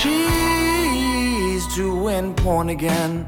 [0.00, 3.26] She's doing porn again.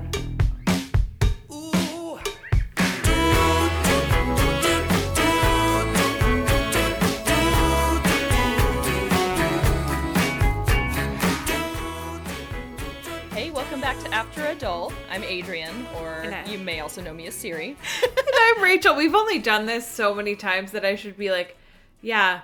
[13.32, 14.92] Hey, welcome back to After Adult.
[15.10, 17.76] I'm Adrian, or And I- you may also know me as Siri.
[18.02, 18.12] And
[18.58, 18.96] I'm Rachel.
[18.96, 21.56] We've only done this so many times that I should be like,
[22.02, 22.42] yeah,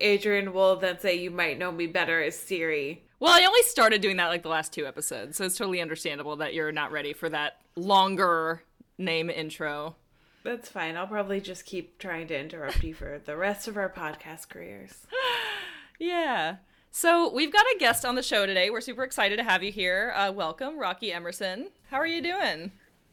[0.00, 3.03] Adrian will then say you might know me better as Siri.
[3.24, 6.36] Well, I only started doing that like the last two episodes, so it's totally understandable
[6.36, 8.62] that you're not ready for that longer
[8.98, 9.96] name intro.
[10.42, 10.94] That's fine.
[10.94, 15.06] I'll probably just keep trying to interrupt you for the rest of our podcast careers.
[15.98, 16.56] Yeah.
[16.90, 18.68] So we've got a guest on the show today.
[18.68, 20.12] We're super excited to have you here.
[20.14, 21.68] Uh, welcome, Rocky Emerson.
[21.88, 22.72] How are you doing?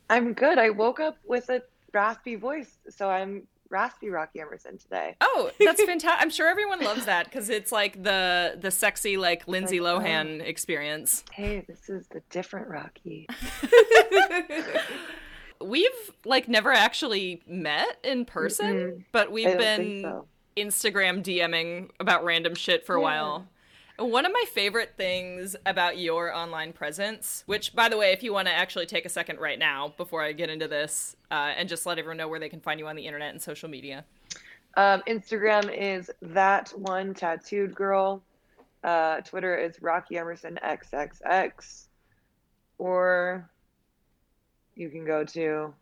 [0.09, 0.57] I'm good.
[0.57, 1.61] I woke up with a
[1.93, 5.15] raspy voice, so I'm raspy Rocky Emerson today.
[5.21, 6.21] Oh, that's fantastic!
[6.21, 9.99] I'm sure everyone loves that because it's like the the sexy like Lindsay Like, oh.
[10.03, 11.23] Lohan experience.
[11.31, 13.27] Hey, this is the different Rocky.
[15.61, 15.89] We've
[16.25, 19.03] like never actually met in person, Mm-mm.
[19.11, 20.25] but we've been so.
[20.57, 23.03] Instagram DMing about random shit for a Yeah.
[23.03, 23.47] while.
[24.01, 28.33] One of my favorite things about your online presence, which, by the way, if you
[28.33, 31.69] want to actually take a second right now before I get into this uh, and
[31.69, 34.03] just let everyone know where they can find you on the internet and social media.
[34.75, 38.23] Um, Instagram is that one tattooed girl.
[38.83, 41.85] Uh, Twitter is Rocky Emerson XXX.
[42.79, 43.47] Or
[44.75, 45.73] you can go to.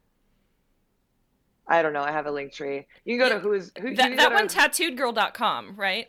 [1.68, 2.02] I don't know.
[2.02, 2.86] I have a link tree.
[3.06, 3.96] You can go to who's who.
[3.96, 6.08] That, that one, to- tattooedgirl.com, right?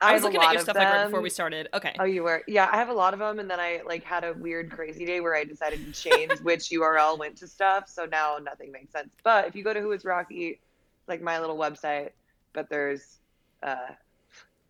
[0.00, 1.68] I I was looking at your stuff like right before we started.
[1.72, 1.94] Okay.
[1.98, 2.42] Oh, you were?
[2.46, 5.04] Yeah, I have a lot of them, and then I like had a weird, crazy
[5.04, 7.88] day where I decided to change which URL went to stuff.
[7.88, 9.10] So now nothing makes sense.
[9.22, 10.60] But if you go to Who Is Rocky,
[11.08, 12.10] like my little website,
[12.52, 13.18] but there's,
[13.62, 13.92] uh,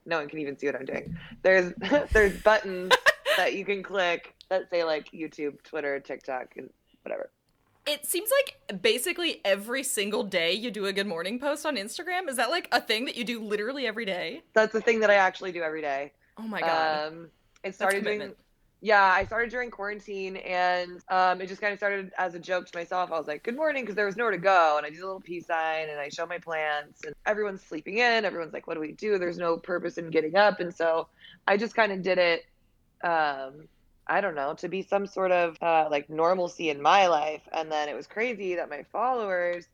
[0.07, 1.17] no one can even see what I'm doing.
[1.43, 1.73] There's
[2.13, 2.93] there's buttons
[3.37, 6.71] that you can click that say like YouTube, Twitter, TikTok, and
[7.03, 7.31] whatever.
[7.87, 12.29] It seems like basically every single day you do a good morning post on Instagram.
[12.29, 14.43] Is that like a thing that you do literally every day?
[14.55, 16.13] That's the thing that I actually do every day.
[16.39, 17.09] Oh my god.
[17.09, 17.29] Um,
[17.63, 18.33] it started doing,
[18.85, 22.67] yeah, I started during quarantine, and um, it just kind of started as a joke
[22.71, 23.11] to myself.
[23.11, 25.07] I was like, "Good morning," because there was nowhere to go, and I do a
[25.07, 28.27] little peace sign, and I show my plants, and everyone's sleeping in.
[28.27, 31.09] Everyone's like, "What do we do?" There's no purpose in getting up, and so
[31.49, 32.45] I just kind of did it.
[33.03, 33.69] Um,
[34.07, 37.71] I don't know to be some sort of uh, like normalcy in my life, and
[37.71, 39.67] then it was crazy that my followers.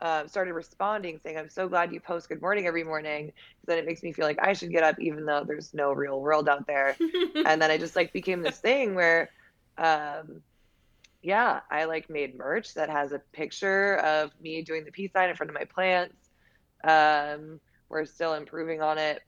[0.00, 3.78] Um, started responding saying, I'm so glad you post good morning every morning because then
[3.78, 6.48] it makes me feel like I should get up even though there's no real world
[6.48, 6.96] out there.
[7.46, 9.30] and then I just like became this thing where,
[9.78, 10.42] um,
[11.22, 15.30] yeah, I like made merch that has a picture of me doing the peace sign
[15.30, 16.16] in front of my plants.
[16.82, 19.22] Um, we're still improving on it.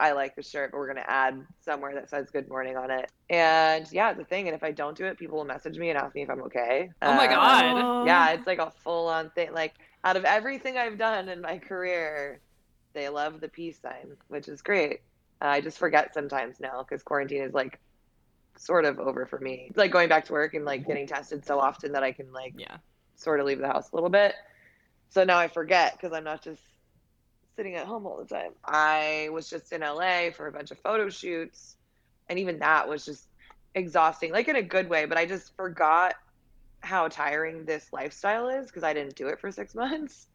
[0.00, 3.10] I like the shirt, but we're gonna add somewhere that says "Good morning" on it.
[3.30, 4.46] And yeah, it's a thing.
[4.46, 6.42] And if I don't do it, people will message me and ask me if I'm
[6.42, 6.90] okay.
[7.02, 8.06] Oh my Um, God.
[8.06, 9.52] yeah, it's like a full on thing.
[9.52, 12.40] Like out of everything I've done in my career,
[12.92, 15.00] they love the peace sign, which is great.
[15.42, 17.80] Uh, I just forget sometimes now because quarantine is like
[18.56, 19.66] sort of over for me.
[19.68, 22.32] It's like going back to work and like getting tested so often that I can
[22.32, 22.76] like yeah.
[23.16, 24.34] sort of leave the house a little bit.
[25.10, 26.62] So now I forget because I'm not just
[27.58, 28.52] sitting at home all the time.
[28.64, 31.74] I was just in LA for a bunch of photo shoots,
[32.28, 33.26] and even that was just
[33.74, 35.06] exhausting, like in a good way.
[35.06, 36.14] But I just forgot
[36.82, 40.28] how tiring this lifestyle is because I didn't do it for six months.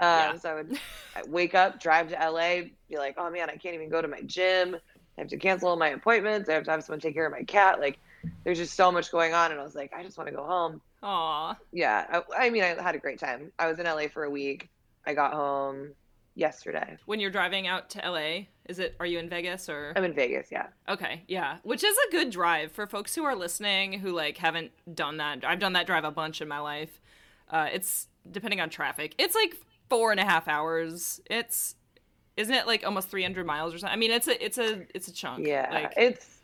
[0.00, 0.36] Um, Yeah.
[0.38, 0.80] So I would
[1.16, 4.08] I'd wake up, drive to LA, be like, oh man, I can't even go to
[4.08, 4.74] my gym.
[4.74, 6.48] I have to cancel all my appointments.
[6.48, 7.80] I have to have someone take care of my cat.
[7.80, 7.98] Like,
[8.44, 9.50] there's just so much going on.
[9.52, 11.54] And I was like, I just want to go home Aw.
[11.72, 14.30] yeah I, I mean i had a great time i was in la for a
[14.30, 14.70] week
[15.04, 15.90] i got home
[16.34, 20.04] yesterday When you're driving out to LA, is it are you in Vegas or i'm
[20.04, 21.58] in vegas yeah Okay, yeah.
[21.62, 25.44] Which is a good drive for folks who are listening who like haven't done that.
[25.44, 27.00] I've done that drive a bunch in my life.
[27.50, 29.14] Uh it's depending on traffic.
[29.18, 29.56] It's like
[29.90, 31.20] four and a half hours.
[31.30, 31.74] It's
[32.36, 33.92] isn't it like almost three hundred miles or something?
[33.92, 35.46] I mean it's a it's a it's a chunk.
[35.46, 36.38] yeah Like it's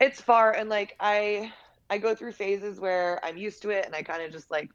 [0.00, 1.52] it's far and like i
[1.88, 4.68] i go through phases where i'm used to it and i kind of just like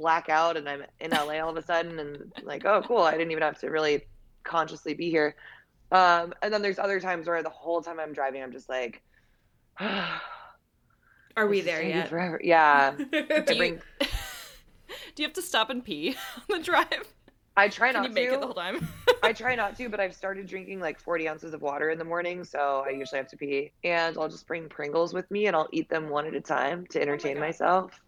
[0.00, 3.12] black out and i'm in la all of a sudden and like oh cool i
[3.12, 4.02] didn't even have to really
[4.44, 5.36] consciously be here
[5.92, 9.02] um and then there's other times where the whole time i'm driving i'm just like
[11.36, 12.08] Are we there yet?
[12.08, 12.40] forever.
[12.42, 13.78] yeah do I you,
[15.14, 16.16] do you have to stop and pee
[16.50, 17.04] on the drive?
[17.56, 18.88] i try Can not you make to it the whole time?
[19.22, 22.06] I try not to, but I've started drinking like 40 ounces of water in the
[22.06, 23.70] morning, so I usually have to pee.
[23.84, 26.86] And I'll just bring Pringles with me and I'll eat them one at a time
[26.86, 27.40] to entertain God.
[27.40, 28.00] myself.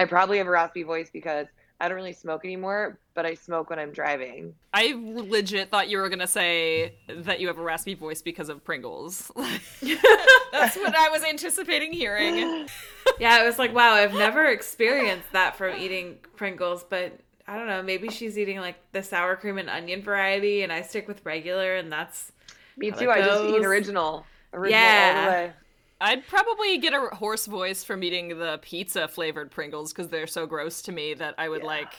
[0.00, 1.46] I probably have a raspy voice because
[1.80, 4.54] I don't really smoke anymore, but I smoke when I'm driving.
[4.74, 8.62] I legit thought you were gonna say that you have a raspy voice because of
[8.64, 9.30] Pringles.
[9.82, 12.68] That's what I was anticipating hearing.
[13.18, 17.66] Yeah, it was like, wow, I've never experienced that from eating Pringles, but I don't
[17.66, 21.26] know, maybe she's eating like the sour cream and onion variety and I stick with
[21.26, 22.32] regular and that's
[22.78, 23.06] Me How too.
[23.06, 23.64] that I just eat goes.
[23.66, 24.26] original.
[24.54, 25.50] Original all Yeah.
[26.00, 30.46] I'd probably get a hoarse voice from eating the pizza flavored Pringles because they're so
[30.46, 31.66] gross to me that I would Yeah.
[31.68, 31.92] like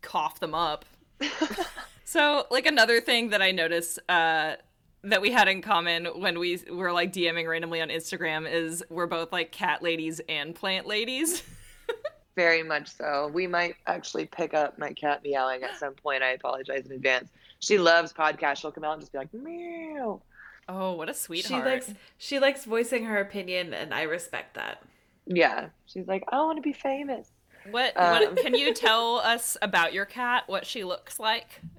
[0.00, 0.84] cough them up.
[2.04, 4.54] so, like another thing that I noticed uh,
[5.02, 9.06] that we had in common when we were like DMing randomly on Instagram is we're
[9.06, 11.42] both like cat ladies and plant ladies.
[12.36, 13.30] Very much so.
[13.32, 16.22] We might actually pick up my cat meowing at some point.
[16.22, 17.28] I apologize in advance.
[17.60, 18.58] She loves podcasts.
[18.58, 20.20] She'll come out and just be like, meow.
[20.68, 21.44] Oh, what a sweet.
[21.44, 24.82] she likes she likes voicing her opinion and I respect that.
[25.26, 25.68] Yeah.
[25.86, 27.30] She's like, I want to be famous.
[27.70, 30.44] What, Um, what can you tell us about your cat?
[30.46, 31.60] What she looks like?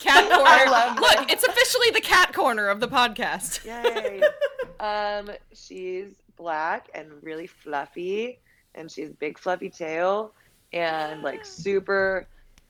[0.00, 1.00] cat corner.
[1.00, 1.26] Look, that.
[1.30, 3.64] it's officially the cat corner of the podcast.
[3.64, 4.22] Yay.
[4.80, 8.38] um, she's black and really fluffy,
[8.74, 10.32] and she has big fluffy tail
[10.72, 12.26] and like super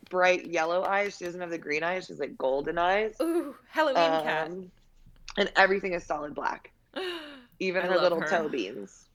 [0.09, 1.17] bright yellow eyes.
[1.19, 2.07] She doesn't have the green eyes.
[2.07, 3.15] She's like golden eyes.
[3.21, 4.49] Ooh, Halloween cat.
[4.49, 4.71] Um,
[5.37, 6.73] and everything is solid black,
[7.61, 8.29] even I her little her.
[8.29, 9.09] toe beans.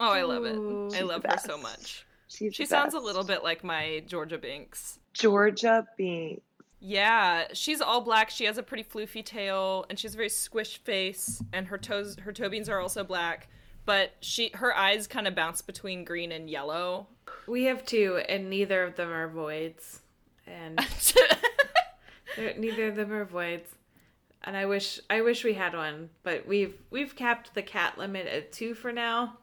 [0.00, 0.88] Oh, I love Ooh.
[0.88, 0.96] it.
[0.96, 2.04] I love her so much.
[2.28, 4.98] She's She the sounds a little bit like my Georgia Binks.
[5.12, 6.40] Georgia bean.
[6.80, 8.28] Yeah, she's all black.
[8.28, 12.16] She has a pretty floofy tail, and she's a very squished face, and her toes,
[12.22, 13.48] her toe beans are also black.
[13.86, 17.06] But she, her eyes kind of bounce between green and yellow.
[17.46, 20.00] We have two and neither of them are voids.
[20.46, 20.80] And
[22.58, 23.68] neither of them are voids.
[24.42, 28.26] And I wish I wish we had one, but we've we've capped the cat limit
[28.26, 29.38] at two for now.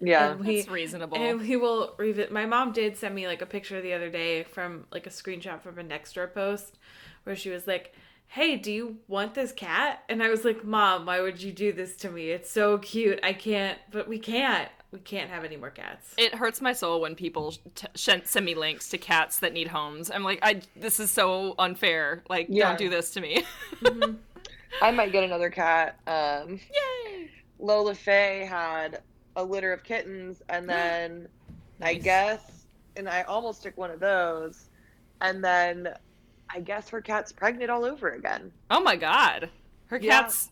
[0.00, 0.32] Yeah.
[0.32, 1.16] And we, That's reasonable.
[1.16, 2.32] And we will revisit.
[2.32, 5.62] My mom did send me like a picture the other day from like a screenshot
[5.62, 6.78] from a Nextdoor post
[7.22, 7.94] where she was like,
[8.26, 11.72] "Hey, do you want this cat?" And I was like, "Mom, why would you do
[11.72, 12.30] this to me?
[12.30, 13.20] It's so cute.
[13.22, 14.68] I can't, but we can't.
[14.94, 18.54] We can't have any more cats." It hurts my soul when people t- send me
[18.54, 20.10] links to cats that need homes.
[20.10, 22.22] I'm like, I this is so unfair.
[22.30, 22.68] Like, Yeah.
[22.68, 23.44] don't do this to me.
[24.82, 25.98] I might get another cat.
[26.06, 27.30] Um, Yay!
[27.58, 29.02] Lola Faye had
[29.36, 31.28] a litter of kittens, and then
[31.80, 32.64] I guess,
[32.96, 34.68] and I almost took one of those,
[35.20, 35.88] and then
[36.50, 38.52] I guess her cat's pregnant all over again.
[38.70, 39.48] Oh my god,
[39.86, 40.22] her Yeah.
[40.22, 40.50] cat's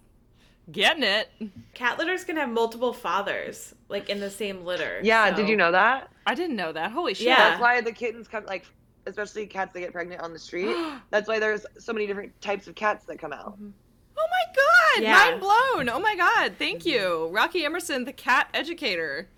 [0.71, 1.31] getting it.
[1.75, 5.01] Cat litters can have multiple fathers, like in the same litter.
[5.03, 6.09] Yeah, so- did you know that?
[6.27, 6.93] I didn't know that.
[6.93, 7.27] Holy shit!
[7.27, 7.37] Yeah.
[7.51, 8.65] That's why the kittens come like,
[9.07, 10.77] especially cats that get pregnant on the street.
[11.11, 13.55] That's why there's so many different types of cats that come out.
[13.55, 13.71] Mm-hmm.
[14.17, 15.15] Oh my god, Yeah.
[15.31, 15.89] mind blown.
[15.89, 19.29] Oh my god, thank you, Rocky Emerson, the cat educator.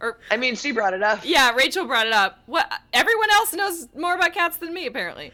[0.00, 1.20] Or I mean, she brought it up.
[1.22, 2.40] yeah, Rachel brought it up.
[2.46, 2.70] What?
[2.92, 5.32] Everyone else knows more about cats than me, apparently.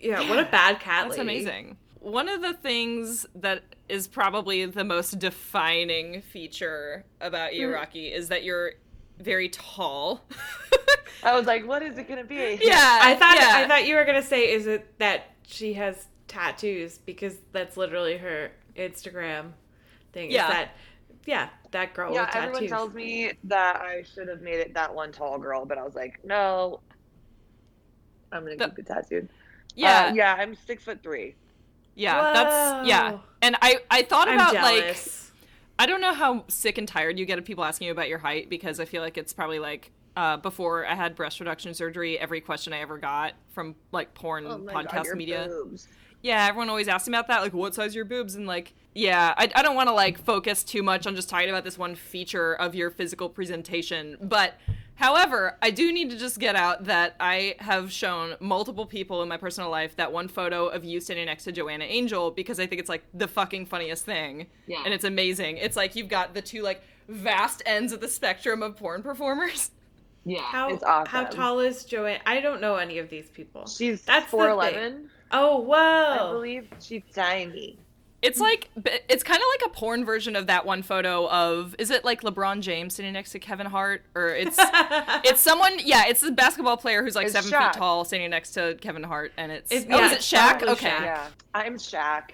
[0.00, 1.22] Yeah, what a bad cat That's lady.
[1.22, 1.76] amazing.
[2.02, 8.28] One of the things that is probably the most defining feature about you, Rocky, is
[8.28, 8.72] that you're
[9.20, 10.22] very tall.
[11.22, 12.58] I was like, what is it gonna be?
[12.60, 13.52] yeah, I thought yeah.
[13.54, 18.16] I thought you were gonna say is it that she has tattoos because that's literally
[18.16, 19.52] her Instagram
[20.12, 20.28] thing.
[20.30, 20.48] is Yeah.
[20.48, 20.68] that
[21.24, 24.92] yeah, that girl Yeah, with everyone tells me that I should have made it that
[24.92, 26.80] one tall girl, but I was like, no,
[28.32, 29.28] I'm gonna The- keep it tattooed.
[29.76, 31.36] yeah, Uh, yeah, I'm six foot three.
[31.94, 32.32] Yeah.
[32.32, 33.18] That's yeah.
[33.40, 34.96] And I I thought I'm about like.
[35.78, 38.18] I don't know how sick and tired you get of people asking you about your
[38.18, 42.18] height because I feel like it's probably like uh, before I had breast reduction surgery,
[42.18, 45.46] every question I ever got from like porn Oh my podcast God, your media.
[45.48, 45.88] boobs.
[46.20, 48.74] Yeah, everyone always asks me about that, like what size are your boobs, and like
[48.94, 51.78] yeah, I, I don't want to like focus too much on just talking about this
[51.78, 54.54] one feature of your physical presentation, but
[54.96, 59.28] however, I do need to just get out that I have shown multiple people in
[59.28, 62.66] my personal life that one photo of you sitting next to Joanna Angel because I
[62.66, 64.82] think it's like the fucking funniest thing, Yeah.
[64.84, 65.56] and it's amazing.
[65.58, 69.70] It's like you've got the two like vast ends of the spectrum of porn performers.
[70.24, 71.10] Yeah, how it's awesome.
[71.10, 72.20] how tall is Joanna?
[72.24, 73.66] I don't know any of these people.
[73.66, 75.10] She's That's four eleven.
[75.32, 75.74] Oh whoa.
[75.74, 77.76] I believe she's tiny.
[78.22, 78.70] It's like
[79.08, 82.22] it's kind of like a porn version of that one photo of is it like
[82.22, 84.56] LeBron James sitting next to Kevin Hart or it's
[85.24, 87.72] it's someone yeah it's a basketball player who's like It's seven Shaq.
[87.72, 90.32] feet tall standing next to Kevin Hart and it's, It's- oh yeah, is it it's
[90.32, 91.00] Shaq okay Shaq.
[91.02, 92.30] Yeah, I'm Shaq.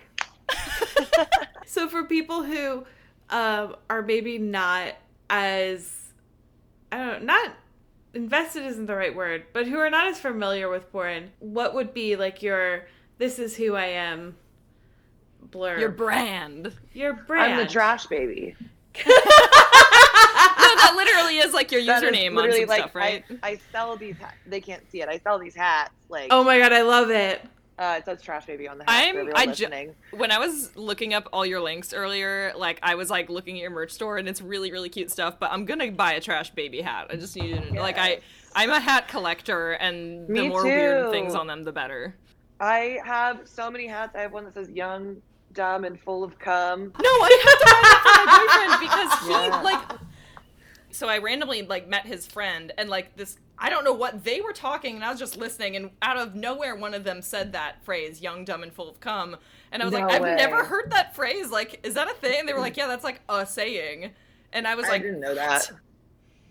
[1.66, 2.84] So for people who
[3.30, 4.94] um, are maybe not
[5.28, 6.08] as
[6.90, 7.52] I don't know, not
[8.14, 11.92] invested isn't the right word, but who are not as familiar with porn, what would
[11.92, 12.86] be like your
[13.18, 14.36] "this is who I am"
[15.42, 15.78] blur?
[15.78, 17.52] your brand Your brand.
[17.54, 18.54] I'm the trash baby.
[19.06, 23.24] no, that literally is like your That is username on some like, stuff, right?
[23.42, 24.16] I, I sell these.
[24.20, 25.08] Ha- they can't see it.
[25.08, 25.92] I sell these hats.
[26.08, 27.42] Like, Oh my god, I love it.
[27.78, 29.94] uh, it says "Trash Baby" on the hat I'm- for I ju- listening.
[30.10, 33.60] when I was looking up all your links earlier, like I was like looking at
[33.62, 35.38] your merch store and it's really really cute stuff.
[35.38, 37.06] But I'm gonna buy a trash baby hat.
[37.10, 38.18] I just need to like I
[38.54, 42.16] I'm a hat collector, and the Me more weird things on them, the better.
[42.60, 44.16] I have so many hats.
[44.16, 47.64] I have one that says "Young, Dumb, and Full of Cum." No, I had to
[47.64, 49.62] buy that for my boyfriend because he Yeah.
[49.62, 50.00] like.
[50.90, 53.38] So I randomly like met his friend and like this.
[53.58, 56.34] I don't know what they were talking, and I was just listening, and out of
[56.34, 59.36] nowhere, one of them said that phrase, "young, dumb, and full of cum,"
[59.72, 60.34] and I was like, No "I've way.
[60.36, 61.50] never heard that phrase.
[61.50, 64.10] Like, is that a thing?" And they were like, "Yeah, that's like a saying,"
[64.52, 65.70] and I was I like, "I didn't know that.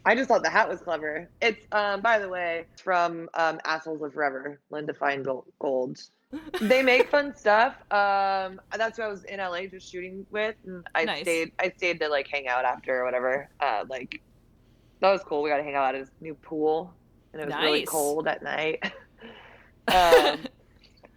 [0.06, 1.28] I just thought the hat was clever.
[1.42, 5.44] It's um by the way, it's from um Assholes of Forever, Linda Feingold.
[6.60, 7.76] They make fun stuff.
[7.92, 11.22] Um that's who I was in LA just shooting with and I Nice.
[11.22, 13.50] stayed I stayed to like hang out after or whatever.
[13.60, 14.22] Uh like
[15.00, 15.44] that was cool.
[15.44, 16.94] We got to hang out at his new pool
[17.34, 18.84] and it was really cold at night.
[19.94, 20.48] um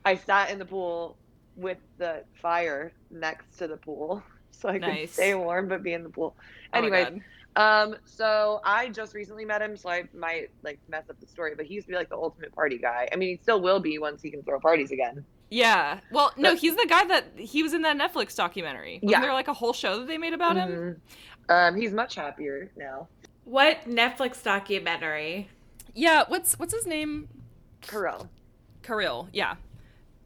[0.05, 1.19] I sat in the pool
[1.57, 6.03] with the fire next to the pool so I could stay warm but be in
[6.03, 6.37] the pool.
[6.73, 7.21] Oh Anyways, God.
[7.57, 11.55] Um, so I just recently met him, so I might like mess up the story,
[11.57, 13.09] but he used to be like the ultimate party guy.
[13.13, 15.25] I mean, he still will be once he can throw parties again.
[15.51, 15.99] yeah.
[16.13, 19.01] Well, no, he's the guy that he was in that Netflix documentary.
[19.03, 19.21] Wasn't Yeah.
[19.21, 21.01] there like a whole show that they made about him?
[21.51, 21.53] Mhm.
[21.53, 23.09] Um, he's much happier now.
[23.45, 25.49] What Netflix documentary?
[25.95, 26.23] Yeah.
[26.29, 27.29] What's what's his name?
[27.83, 28.29] Carell.
[28.85, 29.57] Kirill, yeah.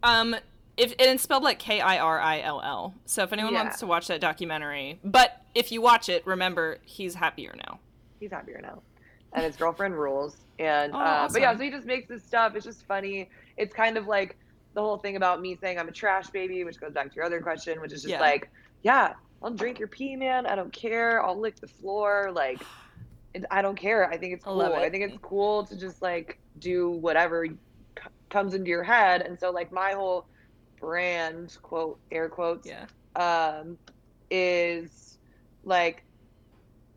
[0.03, 0.37] Um,
[0.77, 2.95] if and it's spelled like K I R I L L.
[3.07, 3.63] So if anyone Yeah.
[3.63, 7.79] wants to watch that documentary, but if you watch it, remember he's happier now.
[8.21, 8.83] He's happier now,
[9.33, 10.37] and his girlfriend rules.
[10.59, 12.55] And Oh, uh, but yeah, so he just makes this stuff.
[12.55, 13.29] It's just funny.
[13.57, 14.37] It's kind of like
[14.75, 17.25] the whole thing about me saying I'm a trash baby, which goes back to your
[17.25, 18.21] other question, which is just Yeah.
[18.21, 18.51] like,
[18.83, 20.47] yeah, I'll drink your pee, man.
[20.47, 21.25] I don't care.
[21.25, 22.31] I'll lick the floor.
[22.33, 22.63] Like,
[23.35, 24.09] it, I don't care.
[24.11, 24.61] I think it's cool.
[24.63, 24.93] I it.
[24.93, 27.55] think it's cool to just like do whatever c-
[28.31, 29.23] comes into your head.
[29.23, 30.27] And so like my whole
[30.81, 32.87] brand, quote air quotes, Yeah.
[33.17, 33.77] um,
[34.31, 35.04] is
[35.65, 36.05] like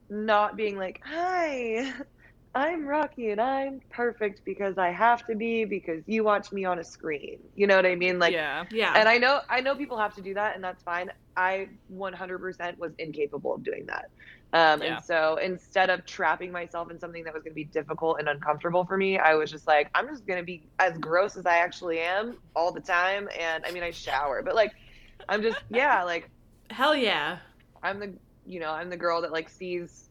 [0.09, 1.93] not being like, hi,
[2.55, 6.79] I'm Rocky and I'm perfect because I have to be because you watch me on
[6.79, 7.39] a screen.
[7.55, 8.17] You know what I mean?
[8.17, 8.65] Like, yeah.
[8.71, 8.93] Yeah.
[8.95, 11.12] and I know I know people have to do that, and that's fine.
[11.36, 14.09] I 100% was incapable of doing that.
[14.53, 14.95] Um, Yeah.
[14.95, 18.27] And so instead of trapping myself in something that was going to be difficult and
[18.27, 21.45] uncomfortable for me, I was just like, I'm just going to be as gross as
[21.45, 23.29] I actually am all the time.
[23.39, 24.71] And I mean, I shower, but like,
[25.29, 26.31] I'm just yeah, like
[26.69, 27.39] Hell yeah.
[27.83, 28.13] I'm the
[28.48, 30.10] you know I'm the girl that like sees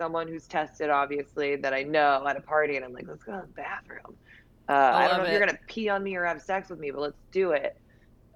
[0.00, 3.32] someone who's tested obviously that I know at a party and I'm like let's go
[3.32, 4.18] to the bathroom.
[4.68, 6.78] Uh, I, don't love know if you're gonna pee on me or have sex with
[6.80, 7.74] me, but let's do it.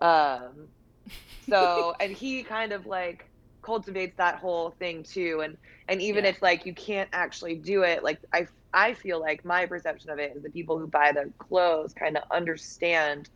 [0.00, 0.68] Um,
[1.48, 3.24] so and he kind of like
[3.64, 5.56] cultivates that whole thing too, and
[5.88, 6.30] and even Yeah.
[6.30, 10.18] if like you can't actually do it, like I I feel like my perception of
[10.18, 13.30] it is the people who buy the clothes kind of understand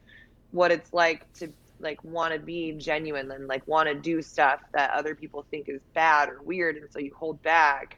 [0.51, 4.61] what it's like to like want to be genuine and like want to do stuff
[4.75, 7.97] that other people think is bad or weird and so you hold back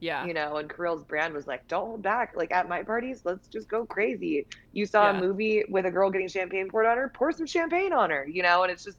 [0.00, 0.26] Yeah.
[0.26, 2.32] you know and Kirill's brand was like don't hold back.
[2.34, 4.46] Like at my parties let's just go crazy.
[4.72, 5.18] You saw Yeah.
[5.18, 8.26] a movie with a girl getting champagne poured on her pour some champagne on her
[8.26, 8.98] you know and it's just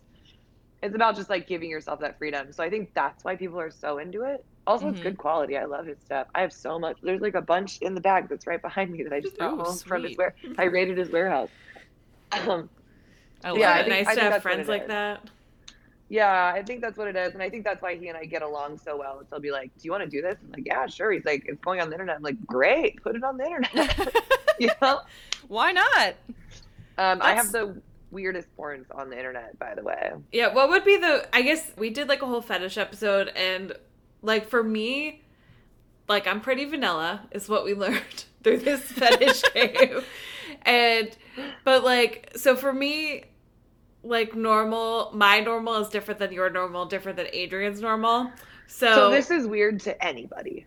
[0.84, 2.52] it's about just like giving yourself that freedom.
[2.54, 4.42] So i think that's why people are so into it.
[4.68, 5.04] Also it's Mhm.
[5.04, 5.58] good quality.
[5.58, 6.28] I love his stuff.
[6.36, 9.04] I have so much there's like a bunch in the bag that's right behind me
[9.04, 11.50] that i just brought home from his where i raided his warehouse.
[12.48, 12.70] Um,
[13.44, 14.88] I love Yeah, I think- nice think to have friends like is.
[14.90, 15.30] that.
[16.10, 18.26] Yeah, I think that's what it is, and I think that's why he and I
[18.26, 19.22] get along so well.
[19.22, 21.24] Is he'll be like, "Do you want to do this?" I'm like, "Yeah, sure." He's
[21.24, 24.14] like, "It's going on the internet." I'm like, "Great, put it on the internet."
[24.60, 25.00] you know,
[25.48, 26.16] Why not?
[26.98, 27.82] um, I have the
[28.12, 30.12] weirdest porns on the internet, by the way.
[30.34, 33.72] Yeah, what would be the I guess we did like a whole fetish episode and
[34.22, 35.22] like for me
[36.10, 40.02] like I'm pretty vanilla is what we learned through this fetish game.
[40.64, 41.10] And
[41.64, 43.24] but like so for me
[44.04, 48.32] like normal my normal is different than your normal, different than Adrian's normal.
[48.68, 50.66] So, So this is weird to anybody.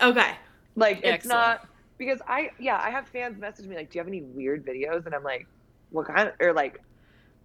[0.00, 0.32] okay.
[0.76, 1.38] Like, it's Excellent.
[1.40, 4.64] not because I, yeah, I have fans message me like, "Do you have any weird
[4.64, 5.46] videos?" And I'm like,
[5.90, 6.80] "What kind?" Of, or like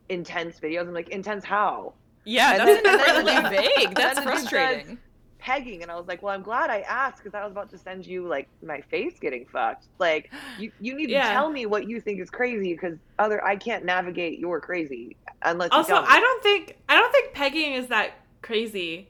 [0.10, 0.82] intense videos.
[0.88, 1.94] I'm like, "Intense how?"
[2.26, 3.96] Yeah, And that's then- and then- incredibly vague.
[3.96, 5.00] That's then it just frustrating.
[5.44, 7.78] Pegging and i was like well i'm glad i asked because i was about to
[7.78, 11.28] send you like my face getting fucked like you, you need Yeah.
[11.28, 15.18] to tell me what you think is crazy because other i can't navigate your crazy
[15.42, 16.06] unless Also, tell.
[16.08, 19.10] I don't think I don't think pegging is that crazy.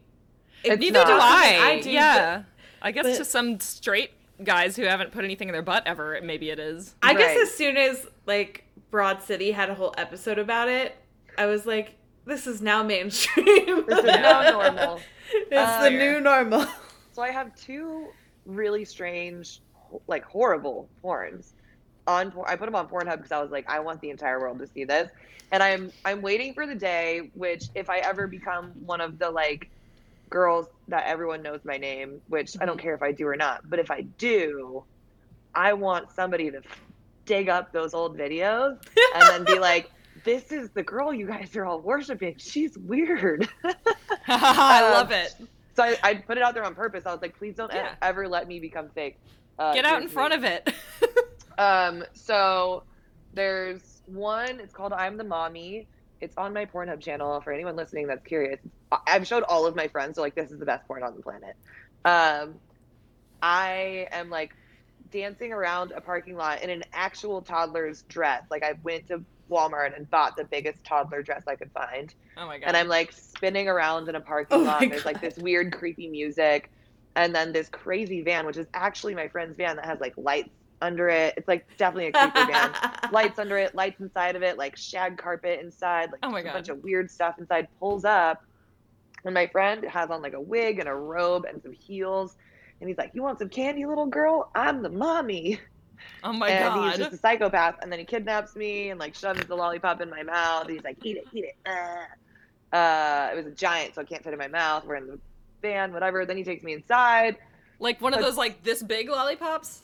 [0.63, 1.11] It's Neither do.
[1.11, 1.59] I.
[1.61, 2.43] I do, yeah.
[2.81, 4.11] I guess but- to some straight
[4.43, 6.95] guys who haven't put anything in their butt ever, maybe it is.
[7.03, 10.95] I guess as soon as like Broad City had a whole episode about it,
[11.37, 13.85] I was like, this is now mainstream.
[13.85, 14.99] this is now normal
[15.33, 16.65] It's Uh, the new normal.
[17.13, 18.07] So I have two
[18.45, 19.61] really strange,
[20.07, 21.51] like horrible porns
[22.07, 22.33] on.
[22.47, 24.67] I put them on Pornhub because I was like, I want the entire world to
[24.67, 25.11] see this,
[25.51, 29.29] and I'm I'm waiting for the day which, if I ever become one of the
[29.29, 29.69] like
[30.29, 33.69] girls that everyone knows my name, which I don't care if I do or not,
[33.69, 34.83] but if I do,
[35.53, 36.61] I want somebody to
[37.25, 38.77] dig up those old videos
[39.15, 39.91] and then be like.
[40.23, 42.35] This is the girl you guys are all worshiping.
[42.37, 43.47] She's weird.
[44.27, 45.35] I Um, love it.
[45.75, 47.03] So I, I put it out there on purpose.
[47.05, 47.95] I was like, please don't Yeah.
[48.01, 49.17] ever let me become fake.
[49.59, 50.73] Uh, Get out in front of it.
[51.55, 52.81] Um, so
[53.35, 54.59] there's one.
[54.59, 55.87] It's called "I'm the Mommy."
[56.19, 58.59] It's on my Pornhub channel for anyone listening that's curious.
[59.05, 61.21] I've showed all of my friends, so like this is the best porn on the
[61.21, 61.55] planet.
[62.05, 62.55] Um,
[63.43, 64.55] I am like
[65.11, 68.43] dancing around a parking lot in an actual toddler's dress.
[68.49, 72.47] Like I went to Walmart and bought the biggest toddler dress I could find oh
[72.47, 72.67] my god.
[72.67, 74.79] and I'm like spinning around in a parking Oh lot.
[74.81, 76.71] There's like this weird, creepy music,
[77.15, 80.49] and then this crazy van, which is actually my friend's van that has like lights
[80.81, 81.33] under it.
[81.37, 82.71] It's like definitely a creepy van.
[83.11, 86.49] Lights under it, lights inside of it, like shag carpet inside, like Oh my god.
[86.49, 87.67] a bunch of weird stuff inside.
[87.79, 88.43] Pulls up,
[89.23, 92.35] and my friend has on like a wig and a robe and some heels.
[92.81, 94.51] And he's like, "You want some candy, little girl?
[94.55, 95.59] I'm the mommy."
[96.23, 96.89] Oh my and god.
[96.89, 97.75] he's just a psychopath.
[97.81, 100.67] And then he kidnaps me and like shoves the lollipop in my mouth.
[100.69, 101.55] He's like, eat it, eat it.
[101.65, 102.75] Uh.
[102.75, 104.83] Uh, it was a giant, so I can't fit in my mouth.
[104.85, 105.19] We're in the
[105.61, 106.25] van, whatever.
[106.25, 107.37] Then he takes me inside.
[107.79, 109.81] like one of but- those like this big lollipops.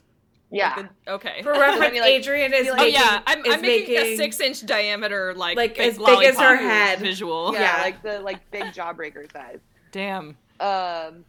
[0.51, 0.73] Yeah.
[0.75, 1.41] Like the- okay.
[1.43, 4.39] For reference, he, like- Adrian is like- oh making, yeah, I'm, I'm making, a six
[4.39, 6.97] inch diameter like Like, big as big as her head.
[6.99, 7.53] visual.
[7.53, 7.81] yeah, Yeah.
[7.83, 9.59] like the like big jawbreaker size.
[9.91, 10.35] Damn.
[10.59, 11.23] Um,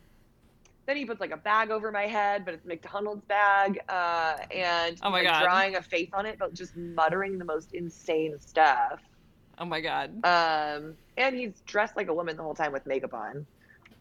[0.90, 3.78] then he puts like a bag over my head, but it's McDonald's bag.
[3.88, 5.44] Uh, and Oh my he's, like, God.
[5.44, 9.00] drawing a face on it, but just muttering the most insane stuff.
[9.58, 10.10] Oh my god.
[10.24, 13.46] Um, and he's dressed like a woman the whole time with makeup on.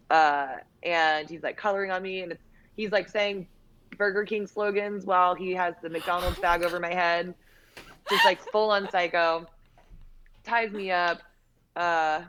[0.09, 2.43] Uh, and he's like coloring on me, and it's,
[2.75, 3.47] he's like saying
[3.95, 7.35] Burger King slogans while he has the McDonald's bag over my head.
[8.09, 9.45] Just like full on psycho.
[10.43, 11.21] Ties me up.
[11.75, 12.21] Uh,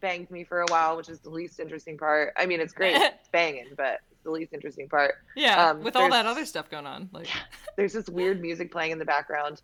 [0.00, 2.32] bangs me for a while, which is the least interesting part.
[2.36, 5.14] I mean, it's great it's banging, but it's the least interesting part.
[5.34, 7.08] Yeah, Um, with all that other stuff going on.
[7.12, 7.28] Like
[7.76, 9.62] There's this weird music playing in the background.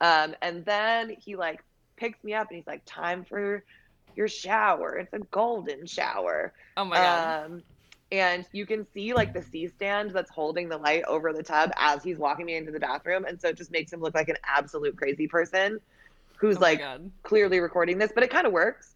[0.00, 1.62] Um, and then he like
[1.96, 3.64] picks me up and he's like, time for
[4.16, 4.96] your shower.
[4.98, 6.52] It's a golden shower.
[6.76, 7.44] oh my god.
[7.46, 7.62] Um,
[8.12, 11.70] and you can see like the C stand that's holding the light over the tub
[11.76, 13.24] as he's walking me into the bathroom.
[13.24, 15.80] And so it just makes him look like an absolute crazy person
[16.36, 17.10] who's oh like god.
[17.22, 18.93] clearly recording this, but it kind of works.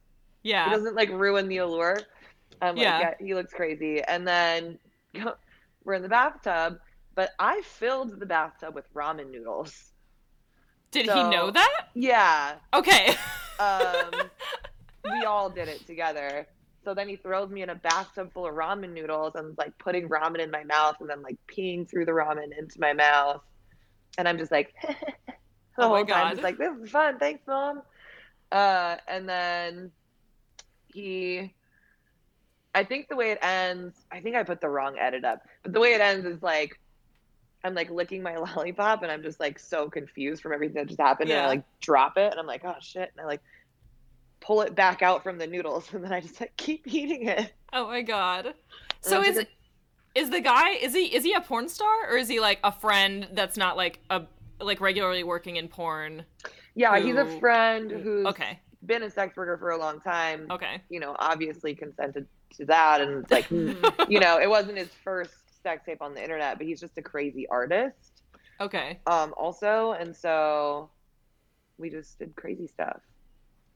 [0.48, 1.98] It doesn't like ruin the allure.
[2.60, 3.00] I'm like, Yeah.
[3.00, 4.02] yeah, he looks crazy.
[4.02, 4.78] And then
[5.84, 6.78] we're in the bathtub,
[7.14, 9.92] but I filled the bathtub with ramen noodles.
[10.90, 11.88] Did he know that?
[11.94, 12.54] Yeah.
[12.72, 13.14] Okay.
[13.60, 14.10] Um,
[15.04, 16.46] we all did it together.
[16.84, 20.08] So then he throws me in a bathtub full of ramen noodles and like putting
[20.08, 23.42] ramen in my mouth and then like peeing through the ramen into my mouth.
[24.16, 24.94] And I'm just like, the
[25.78, 26.30] Oh my whole time, God.
[26.30, 27.18] just like, this is fun.
[27.18, 27.82] Thanks, mom.
[28.50, 29.90] Uh, and then
[30.92, 31.54] he,
[32.74, 35.72] I think the way it ends, I think I put the wrong edit up, but
[35.72, 36.78] the way it ends is like,
[37.64, 41.00] I'm like licking my lollipop and I'm just like so confused from everything that just
[41.00, 41.30] happened.
[41.30, 41.44] And Yeah.
[41.44, 43.10] I like drop it and I'm like, oh shit.
[43.16, 43.40] And I like
[44.40, 47.52] pull it back out from the noodles and then I just like keep eating it.
[47.72, 48.54] oh my god.
[49.00, 49.48] So is like
[50.14, 52.72] is the guy is he is he a porn star or is he like a
[52.72, 54.22] friend that's not like a
[54.60, 56.24] like regularly working in porn?
[56.74, 58.60] Yeah, he's a friend who's Okay.
[58.86, 60.46] Been a sex worker for a long time.
[60.50, 60.80] Okay.
[60.88, 63.50] You know, obviously consented to that and it's like,
[64.08, 67.02] you know, it wasn't his first sex tape on the internet, but he's just a
[67.02, 68.22] crazy artist.
[68.60, 68.98] okay.
[69.06, 70.90] Um also, and so
[71.78, 73.00] we just did crazy stuff.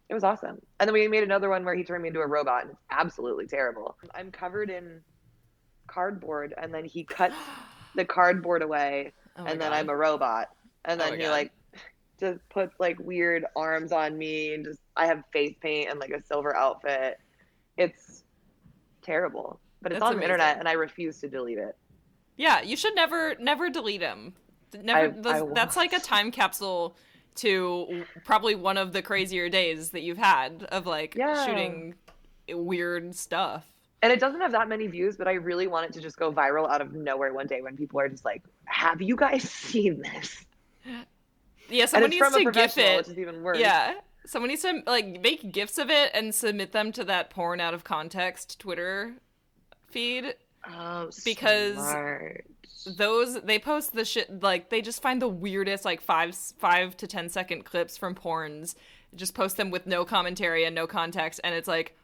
[0.09, 0.61] It was awesome.
[0.79, 2.81] And then we made another one where he turned me into a robot and it's
[2.91, 3.97] absolutely terrible.
[4.15, 5.01] I'm covered in
[5.87, 7.35] cardboard and then he cuts
[7.97, 9.77] the cardboard away Oh and then God.
[9.79, 10.49] I'm a robot.
[10.85, 11.31] And Oh then my he God.
[11.31, 11.53] like
[12.21, 16.11] just puts like weird arms on me and just I have face paint and like
[16.11, 17.19] a silver outfit.
[17.77, 18.25] It's
[19.03, 19.61] terrible.
[19.81, 21.77] But it's That's on the internet and I refuse to delete it.
[22.37, 24.35] Yeah, you should never never delete them.
[24.81, 24.99] Never.
[25.01, 26.97] I- those- I that's like a time capsule
[27.37, 31.47] to probably one of the crazier days that you've had of like Yeah.
[31.47, 31.95] shooting
[32.49, 33.67] weird stuff.
[34.03, 36.33] And it doesn't have that many views, but I really want it to just go
[36.33, 40.03] viral out of nowhere one day when people are just like, "Have you guys seen
[40.03, 40.45] this?"
[41.69, 42.97] Yeah, someone it's needs to gif it.
[42.99, 43.59] which is even worse.
[43.59, 43.95] Yeah.
[44.25, 47.75] Someone needs to like make gifs of it and submit them to that porn out
[47.75, 49.15] of context Twitter
[49.91, 50.35] feed.
[50.69, 52.45] Oh, Because- smart.
[52.85, 57.07] Those they post the shit like they just find the weirdest like five five to
[57.07, 58.75] ten second clips from porns,
[59.15, 61.97] just post them with no commentary and no context, and it's like,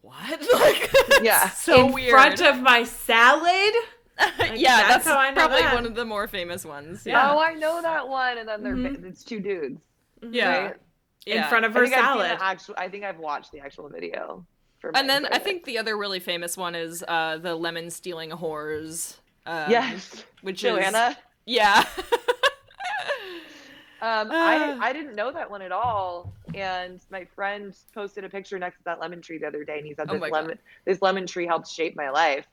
[0.00, 0.40] what?
[0.52, 0.90] Like,
[1.22, 1.48] Yeah.
[1.50, 2.10] so in weird.
[2.10, 3.74] front of my salad.
[4.54, 5.74] yeah, that's that's, how I know probably that.
[5.74, 7.04] one of the more famous ones.
[7.04, 7.32] Yeah.
[7.32, 8.38] Oh, I know that one.
[8.38, 9.04] And then they're Mhm.
[9.04, 9.80] it's two dudes.
[10.32, 10.76] Yeah, Right?
[11.26, 11.44] yeah.
[11.44, 12.38] In front of her I've salad.
[12.40, 12.74] actual.
[12.78, 14.44] I think I've watched the actual video.
[14.80, 18.30] For And then I think the other really famous one is uh, the lemon stealing
[18.30, 19.16] whores.
[19.46, 21.16] Um, yes, which is Joanna.
[21.46, 21.84] yeah.
[24.02, 24.78] Um, Ah.
[24.82, 28.76] I I didn't know that one at all, and my friend posted a picture next
[28.78, 30.30] to that lemon tree the other day, and he said Oh this God.
[30.32, 32.44] lemon this lemon tree helped shape my life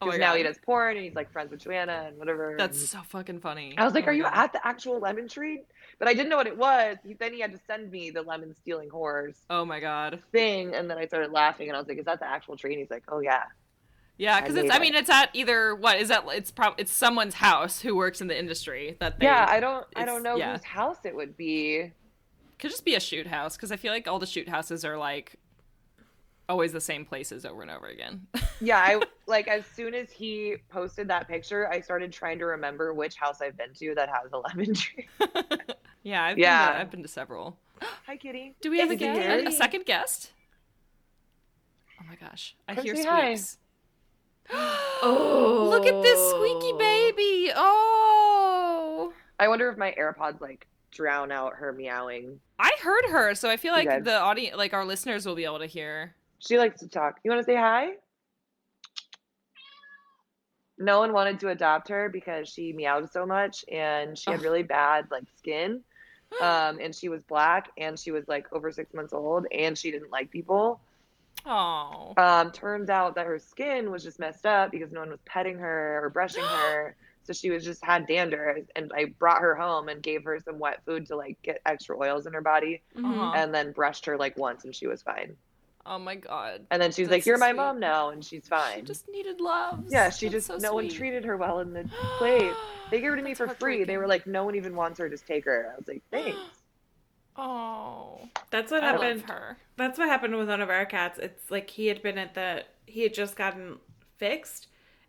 [0.00, 0.38] oh because now God.
[0.38, 2.56] he does porn and he's like friends with Joanna and whatever.
[2.58, 3.74] That's and so fucking funny.
[3.78, 4.32] I was like, Oh "Are you God.
[4.34, 5.62] at the actual lemon tree?"
[5.98, 6.96] But I didn't know what it was.
[7.04, 10.22] He, then he had to send me the lemon stealing whores Oh my god.
[10.32, 12.72] thing, and then I started laughing, and I was like, "Is that the actual tree?"
[12.72, 13.44] And he's like, "Oh yeah."
[14.16, 14.70] Yeah, because it's.
[14.72, 16.24] I mean, it's at either what is that?
[16.28, 19.26] It's probably it's someone's house who works in the industry that they.
[19.26, 20.52] yeah, I don't I don't know yeah.
[20.52, 21.92] whose house it would be.
[22.58, 24.98] could just be a shoot house because I feel like all the shoot houses are
[24.98, 25.36] like
[26.48, 28.26] always the same places over and over again.
[28.60, 32.92] Yeah, I like as soon as he posted that picture, I started trying to remember
[32.92, 35.06] which house I've been to that has a lemon tree.
[36.02, 36.66] yeah, I've Yeah.
[36.66, 37.58] Been to, I've been to several.
[38.06, 38.54] Hi, Kitty.
[38.60, 40.32] Do we have a, guest, a, a second guest?
[42.00, 43.34] Oh my gosh, I Come hear say hi.
[43.34, 43.58] squeaks.
[45.00, 47.52] Oh, Look at this squeaky baby!
[47.54, 52.40] Oh, I wonder if my AirPods like drown out her meowing.
[52.58, 54.00] I heard her, so I feel like Okay.
[54.00, 56.14] the audience, like our listeners, will be able to hear.
[56.40, 57.20] She likes to talk.
[57.22, 57.90] You want to say hi?
[60.78, 64.62] No one wanted to adopt her because she meowed so much and she had really
[64.62, 65.82] bad like skin.
[66.40, 69.90] Um, and she was black and she was like over six months old and she
[69.90, 70.80] didn't like people.
[71.46, 75.20] Oh, Um, turns out that her skin was just messed up because no one was
[75.24, 76.96] petting her or brushing her.
[77.24, 78.60] So she was just had dander.
[78.76, 81.98] And I brought her home and gave her some wet food to like get extra
[81.98, 83.32] oils in her body Uh-huh.
[83.34, 85.36] and then brushed her like once and she was fine.
[85.88, 86.66] Oh my god.
[86.70, 87.56] And then she's That's like, You're so my sweet.
[87.56, 88.76] mom now and she's fine.
[88.76, 89.84] She just needed love.
[89.88, 90.96] yeah, she That's just so no one sweet.
[90.98, 92.54] treated her well in the place.
[92.90, 93.84] They gave her to me That's for free.
[93.84, 95.72] They were like, No one even wants her, just take her.
[95.72, 96.38] I was like, Thanks.
[97.36, 99.20] Oh, That's what I happened.
[99.20, 99.56] love her.
[99.76, 101.18] That's what happened with one of our cats.
[101.20, 103.78] It's like he had been at the he had just gotten
[104.16, 104.66] fixed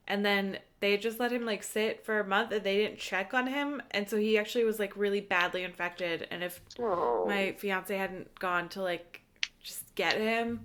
[0.08, 3.34] and then they just let him like sit for a month and they didn't check
[3.34, 7.26] on him and so he actually was like really badly infected and if Oh.
[7.28, 9.22] my fiance hadn't gone to like
[9.64, 10.60] just get him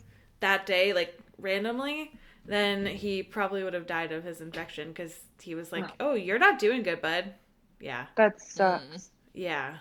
[0.44, 2.12] that day like randomly
[2.46, 6.38] then he probably would have died of his infection cuz he was like, "Oh, you're
[6.38, 7.35] not doing good, bud."
[7.80, 8.07] Yeah.
[8.16, 9.11] that sucks.
[9.33, 9.78] Yeah.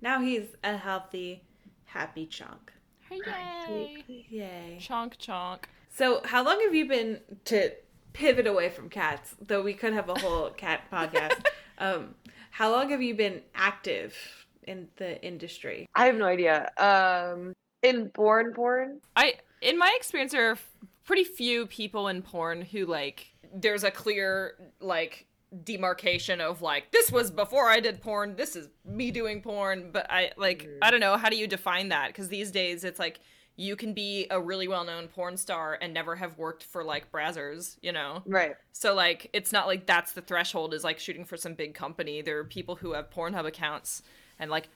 [0.00, 1.42] Now he's a healthy
[1.86, 2.72] happy chunk.
[3.10, 4.04] Yay!
[4.28, 4.78] Yay.
[4.80, 5.64] Chonk chonk.
[5.90, 7.72] So, how long have you been to
[8.12, 9.34] pivot away from cats?
[9.40, 11.46] Though we could have a whole cat podcast.
[11.78, 12.14] Um,
[12.50, 14.14] how long have you been active
[14.62, 15.88] in the industry?
[15.96, 16.70] I have no idea.
[16.76, 20.58] Um in born Born, I, in my experience, there are
[21.04, 23.32] pretty few people in porn who like.
[23.54, 25.26] There's a clear like
[25.64, 28.36] demarcation of like this was before I did porn.
[28.36, 29.90] This is me doing porn.
[29.92, 30.78] But I like mm.
[30.82, 32.08] I don't know how do you define that?
[32.08, 33.20] Because these days it's like
[33.56, 37.10] you can be a really well known porn star and never have worked for like
[37.10, 38.22] Brazzers, you know.
[38.24, 38.54] Right.
[38.72, 42.22] So like it's not like that's the threshold is like shooting for some big company.
[42.22, 44.02] There are people who have Pornhub accounts
[44.38, 44.68] and like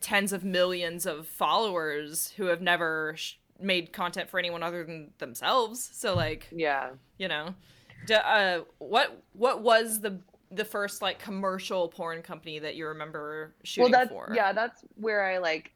[0.00, 5.10] tens of millions of followers who have never sh- made content for anyone other than
[5.18, 5.88] themselves.
[5.92, 6.90] So like, Yeah.
[7.18, 7.54] you know,
[8.06, 10.18] d- uh what what was the
[10.52, 14.32] the first like commercial porn company that you remember shooting well that's for?
[14.34, 15.70] yeah that's where i like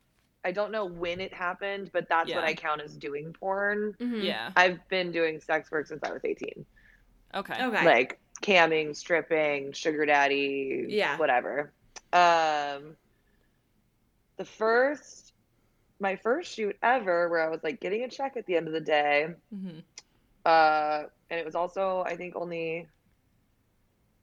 [0.45, 4.51] i don't know when it happened but that's what i count as doing porn Yeah.
[4.57, 6.67] i've been doing sex work since i was 18
[7.37, 7.55] Okay.
[7.65, 7.85] Okay.
[7.85, 11.19] like camming stripping sugar daddy Yeah.
[11.19, 11.73] whatever
[12.13, 12.97] um
[14.39, 15.24] the first
[16.01, 18.73] my first shoot ever where i was like getting a check at the end of
[18.75, 19.79] the day hmm
[20.45, 22.87] uh and it was also i think only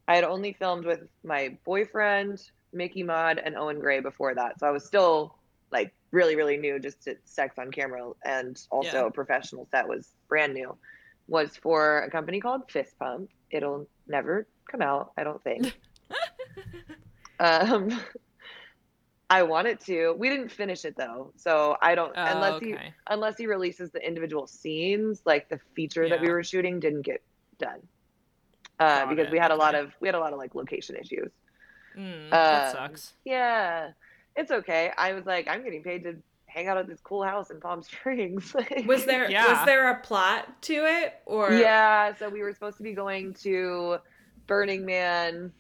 [0.08, 2.40] i had only filmed with my boyfriend
[2.74, 4.60] mickey Mod, and owen gray before that.
[4.60, 5.36] So i was still
[5.72, 9.10] like really really new just to sex on camera and also Yeah.
[9.10, 10.78] professional set was brand new.
[11.28, 13.30] Was for a company called fist pump.
[13.52, 15.74] It'll never come out i don't think.
[17.40, 17.90] Um
[19.32, 22.76] i wanted to we didn't finish it though so i don't Oh, unless he
[23.10, 27.22] unless he releases the individual scenes, like the feature that we were shooting didn't get
[27.60, 27.80] done.
[28.80, 29.84] Uh, because it, we had a lot okay.
[29.86, 31.32] of we had a lot of like location issues.
[31.98, 33.14] Mm, that Um, sucks.
[33.26, 33.90] Yeah,
[34.36, 34.92] it's okay.
[34.98, 36.16] I was like, I'm getting paid to
[36.48, 38.56] hang out at this cool house in Palm Springs.
[38.88, 39.48] Was there Yeah.
[39.58, 43.34] was there a plot to it or yeah, so we were supposed to be going
[43.44, 43.98] to
[44.48, 45.54] Burning Man.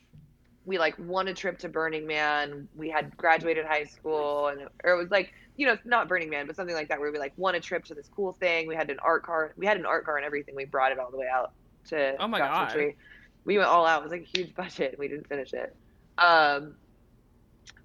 [0.65, 2.67] We like won a trip to Burning Man.
[2.75, 6.47] We had graduated high school, and or it was like you know, not Burning Man,
[6.47, 8.67] but something like that, where we like won a trip to this cool thing.
[8.67, 9.53] We had an art car.
[9.57, 10.55] We had an art car and everything.
[10.55, 11.51] We brought it all the way out
[11.89, 12.73] to Oh my Joshua God.
[12.73, 12.95] Tree.
[13.43, 14.01] We went all out.
[14.01, 14.95] It was like a huge budget.
[14.97, 15.75] We didn't finish it.
[16.17, 16.75] Um,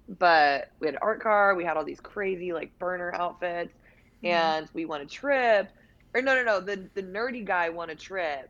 [0.07, 1.55] but we had an art car.
[1.55, 3.73] We had all these crazy like burner outfits,
[4.23, 4.27] Mm-hmm.
[4.27, 5.69] and we won a trip.
[6.15, 6.59] Or no, no, no.
[6.59, 8.49] The the nerdy guy won a trip,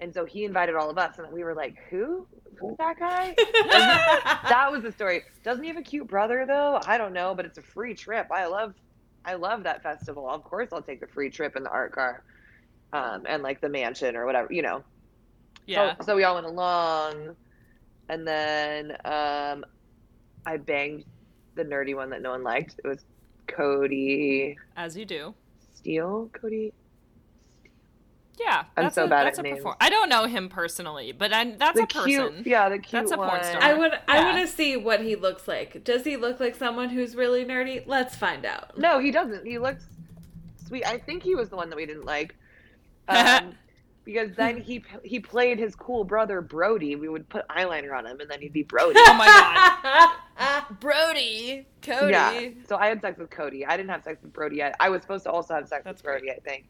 [0.00, 2.28] and so he invited all of us, and we were like, "Who?
[2.62, 3.34] Who's that guy?"
[4.48, 5.22] that was the story.
[5.44, 6.80] Doesn't he have a cute brother though?
[6.86, 8.28] I don't know, but it's a free trip.
[8.30, 8.74] I love,
[9.24, 10.28] I love that festival.
[10.28, 12.22] Of course, I'll take the free trip in the art car,
[12.92, 14.82] um, and like the mansion or whatever, you know.
[15.66, 15.96] Yeah.
[15.98, 17.36] So, so we all went along,
[18.08, 19.64] and then um,
[20.46, 21.04] I banged
[21.54, 22.80] the nerdy one that no one liked.
[22.84, 23.04] It was
[23.46, 25.34] Cody As you do.
[25.74, 26.30] Steele.
[26.32, 26.72] Cody.
[28.44, 28.64] Yeah.
[28.76, 29.58] I'm so a, bad that's at a names.
[29.58, 32.04] perform- I don't know him personally, but I, that's the a person.
[32.06, 33.44] cute, yeah, the cute That's a porn one.
[33.44, 33.62] star.
[33.62, 35.84] I would I want to see what he looks like.
[35.84, 37.82] Does he look like someone who's really nerdy?
[37.86, 38.76] Let's find out.
[38.78, 39.46] No, he doesn't.
[39.46, 39.84] He looks
[40.66, 40.84] sweet.
[40.86, 42.34] I think he was the one that we didn't like.
[43.08, 43.54] Um,
[44.04, 46.96] because then he he played his cool brother Brody.
[46.96, 48.94] We would put eyeliner on him, and then he'd be Brody.
[48.96, 50.64] Oh my god.
[50.80, 51.66] Brody.
[51.82, 52.12] Cody.
[52.12, 52.48] Yeah.
[52.66, 53.64] So I had sex with Cody.
[53.66, 54.74] I didn't have sex with Brody yet.
[54.80, 56.66] I was supposed to also have sex That's with Brody, I think.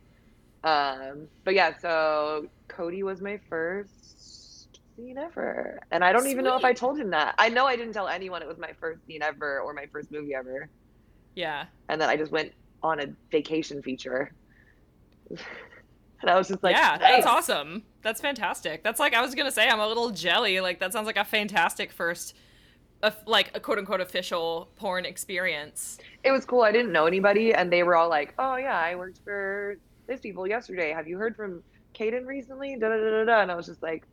[0.65, 6.57] Um, but yeah, so Cody was my first scene ever, and I don't even know
[6.57, 7.35] if I told him that.
[7.39, 10.13] I know I didn't tell anyone it was my first scene ever or my first
[10.13, 10.69] movie ever,
[11.35, 11.65] Yeah.
[11.89, 14.33] and then I just went on a vacation feature,
[15.31, 17.83] and I was just like, yeah, "Nice." that's awesome.
[18.03, 18.83] That's fantastic.
[18.85, 19.69] That's like I was gonna say.
[19.69, 20.61] I'm a little jelly.
[20.61, 22.37] Like that sounds like a fantastic first,
[23.03, 25.99] a, like a quote unquote official porn experience.
[26.23, 26.63] it was cool.
[26.63, 29.79] I didn't know anybody, and they were all like, "Oh yeah, I worked for
[30.13, 30.93] this people yesterday.
[30.93, 31.63] Have you heard from
[31.95, 33.41] Kaden recently?" Da da da da.
[33.43, 34.05] And I was just like,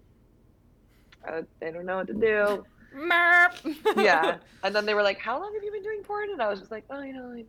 [1.27, 2.65] I, I don't know what to do.
[2.95, 3.75] Merp.
[3.97, 4.38] yeah.
[4.63, 6.59] And then they were like, "How long have you been doing porn?" And I was
[6.59, 7.45] just like, "Oh, you know, like."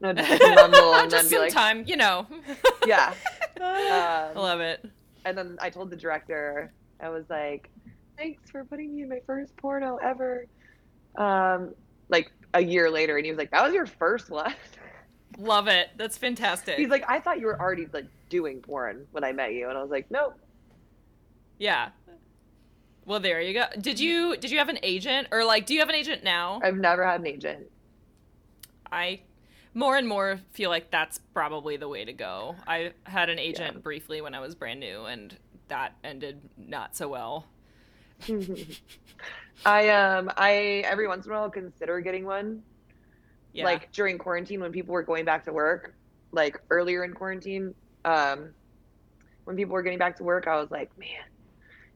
[0.00, 2.26] No, just mumble and then be some like, time, you know.
[2.86, 3.14] yeah.
[3.60, 4.84] I Um, love it.
[5.24, 7.68] and then I told the director, I was like,
[8.16, 10.46] "Thanks for putting me in my first porno ever."
[11.16, 11.74] Um,
[12.10, 14.54] like a year later, and he was like, "That was your first one."
[15.38, 15.90] Love it.
[15.96, 16.76] That's fantastic.
[16.78, 19.78] He's like, "I thought you were already like doing porn when I met you," and
[19.78, 20.38] I was like, "Nope."
[21.58, 21.90] yeah.
[23.04, 23.64] Well, there you go.
[23.80, 26.60] Did you did you have an agent or like do you have an agent now?
[26.62, 27.70] I've never had an agent.
[28.92, 29.20] I
[29.74, 32.56] more and more feel like that's probably the way to go.
[32.66, 33.80] I had an agent Yeah.
[33.80, 35.34] briefly when I was brand new, and
[35.68, 37.46] that ended not so well.
[39.64, 42.62] I um I every once in a while consider getting one.
[43.58, 43.64] Yeah.
[43.64, 45.94] Like during quarantine when people were going back to work,
[46.30, 48.50] like earlier in quarantine, um
[49.44, 51.08] when people were getting back to work, I was like, man,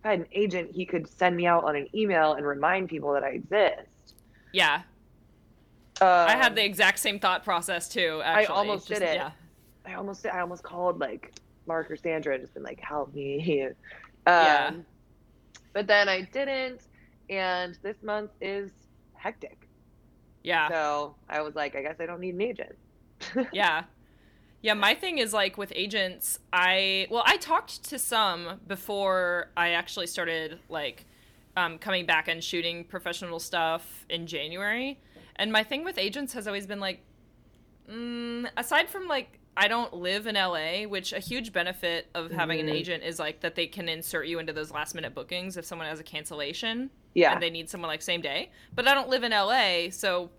[0.00, 2.88] if I had an agent, he could send me out on an email and remind
[2.88, 4.14] people that I exist.
[4.52, 4.82] yeah,
[6.00, 8.20] Um, I had the exact same thought process too.
[8.24, 9.14] Actually, I almost Just- did it.
[9.16, 9.30] Yeah.
[9.86, 11.32] I almost I almost called like
[11.66, 13.68] Mark or Sandra and just been like, help me.
[14.24, 14.72] Um, Yeah.
[15.72, 16.82] But then I didn't,
[17.30, 18.70] and this month is
[19.14, 19.68] hectic.
[20.42, 20.68] Yeah.
[20.68, 22.76] So I was like, I guess I don't need an agent.
[23.52, 23.84] yeah.
[24.60, 29.70] Yeah, my thing is like with agents, I well, I talked to some before I
[29.70, 31.04] actually started like
[31.56, 35.00] um, coming back and shooting professional stuff in January.
[35.36, 37.00] And my thing with agents has always been like,
[37.90, 42.58] mm, aside from like I don't live in LA, which a huge benefit of having
[42.60, 42.72] an Mhm.
[42.72, 45.88] agent is like that they can insert you into those last minute bookings if someone
[45.88, 47.32] has a cancellation Yeah.
[47.34, 48.50] and they need someone like same day.
[48.74, 50.30] But I don't live in LA, so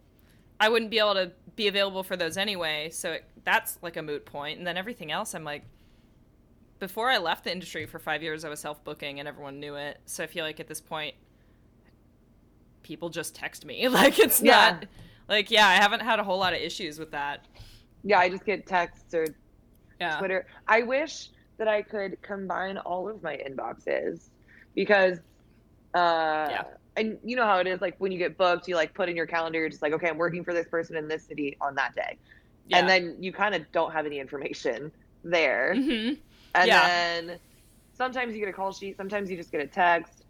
[0.59, 2.89] I wouldn't be able to be available for those anyway.
[2.91, 4.57] So it, that's like a moot point.
[4.57, 5.63] And then everything else, I'm like,
[6.79, 9.75] before I left the industry for five years, I was self booking and everyone knew
[9.75, 9.99] it.
[10.05, 11.15] So I feel like at this point,
[12.81, 13.87] people just text me.
[13.89, 14.71] Like it's Yeah.
[14.71, 14.85] not
[15.29, 17.45] like yeah, I haven't had a whole lot of issues with that.
[18.03, 19.27] yeah, I just get texts or
[19.99, 20.17] Yeah.
[20.19, 20.45] Twitter.
[20.67, 24.29] I wish that I could combine all of my inboxes
[24.75, 25.19] because,
[25.93, 26.63] uh, Yeah.
[26.95, 27.81] and you know how it is.
[27.81, 29.59] Like when you get booked, you like put in your calendar.
[29.59, 32.17] You're just like, okay, I'm working for this person in this city on that day,
[32.67, 32.79] Yeah.
[32.79, 34.91] and then you kind of don't have any information
[35.23, 35.73] there.
[35.75, 36.19] Mhm.
[36.55, 36.87] And Yeah.
[36.87, 37.39] then
[37.93, 40.23] sometimes you get a call sheet, sometimes you just get a text.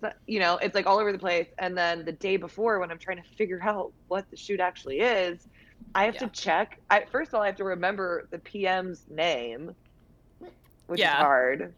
[0.00, 1.48] So, you know, it's like all over the place.
[1.58, 5.00] And then the day before, when I'm trying to figure out what the shoot actually
[5.00, 5.46] is,
[5.94, 6.20] I have Yeah.
[6.20, 6.80] to check.
[6.88, 9.74] I first of all, I have to remember the PM's name,
[10.86, 11.18] which Yeah.
[11.18, 11.74] is hard.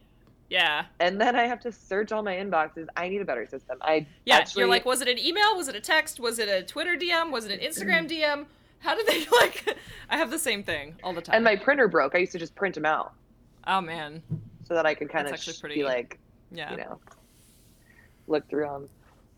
[0.52, 0.84] Yeah.
[1.00, 2.86] And then I have to search all my inboxes.
[2.94, 3.78] I need a better system.
[3.80, 4.36] I Yeah.
[4.36, 5.56] actually, You're like, was it an email?
[5.56, 6.20] Was it a text?
[6.20, 7.30] Was it a Twitter DM?
[7.30, 8.44] Was it an Instagram DM?
[8.80, 9.64] How did they like?
[10.10, 11.36] I have the same thing all the time.
[11.36, 12.14] and my printer broke.
[12.14, 13.14] I used to just print them out
[13.66, 14.22] oh man.
[14.68, 16.18] so that I could kind That's of actually be pretty- like,
[16.50, 16.70] Yeah.
[16.72, 17.00] you know,
[18.26, 18.88] look through them.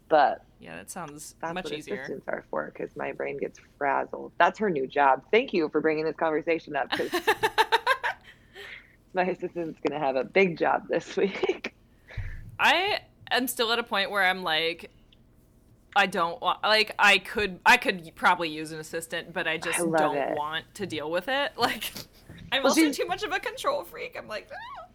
[0.09, 1.95] But Yeah, that sounds that's much what easier.
[1.95, 4.33] assistants are for because my brain gets frazzled.
[4.39, 5.23] That's her new job.
[5.31, 6.91] Thank you for bringing this conversation up
[9.25, 11.75] my assistant's going to have a big job this week.
[12.59, 13.01] I
[13.31, 14.91] am still at a point where I'm like,
[15.97, 19.79] I don't want like I could I could probably use an assistant, but I just
[19.79, 20.37] I don't it.
[20.37, 21.53] want to deal with it.
[21.57, 21.93] Like
[22.53, 24.17] I'm Well, also she's- too much of a control freak.
[24.19, 24.87] I'm like, "Ah."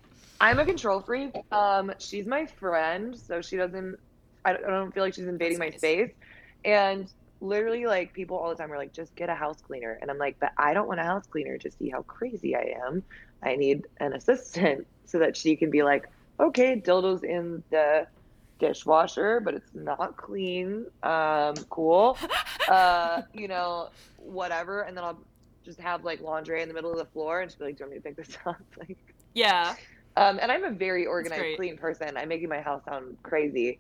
[0.41, 1.36] I'm a control freak.
[1.51, 3.97] Um, she's my friend, so she doesn't.
[4.45, 5.77] I don't, I don't feel like she's invading That's my nice.
[5.79, 6.12] space.
[6.63, 7.10] And
[7.41, 10.17] literally, like people all the time are like, "Just get a house cleaner," and I'm
[10.17, 13.03] like, "But I don't want a house cleaner to see how crazy I am.
[13.43, 16.08] I need an assistant so that she can be like,
[16.39, 18.08] okay, dildo's in the
[18.60, 20.86] dishwasher, but it's not clean.
[21.04, 22.17] Um, cool.
[22.69, 24.82] Uh, you know, whatever.
[24.82, 25.17] And then I'll
[25.65, 27.84] just have like laundry in the middle of the floor, and she'll be like, "Do
[27.84, 28.97] you want me to pick this up?" Like.
[29.34, 29.75] yeah,
[30.15, 32.15] Um, and I'm a very organized, clean person.
[32.15, 33.80] I'm making my house sound crazy.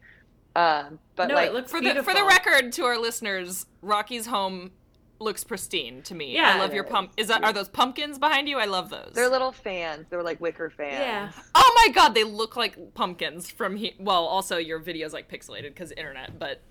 [0.55, 4.71] Um, but no, like, for the for the record to our listeners, Rocky's home
[5.19, 6.33] looks pristine to me.
[6.33, 6.91] Yeah, I love your is.
[6.91, 7.11] pump.
[7.17, 8.57] Is that are those pumpkins behind you?
[8.57, 9.11] I love those.
[9.13, 10.05] they're little fans.
[10.09, 10.93] They're like wicker fans.
[10.93, 11.31] Yeah.
[11.55, 13.91] oh my god, they look like pumpkins from here.
[13.99, 16.61] Well, also your video's like pixelated because internet, but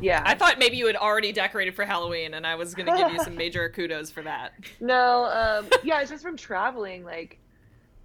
[0.00, 0.22] Yeah.
[0.24, 3.18] I thought maybe you had already decorated for Halloween, and I was gonna give you
[3.22, 4.52] some major kudos for that.
[4.80, 5.24] no.
[5.26, 7.04] Um, yeah, it's just from traveling.
[7.04, 7.38] Like,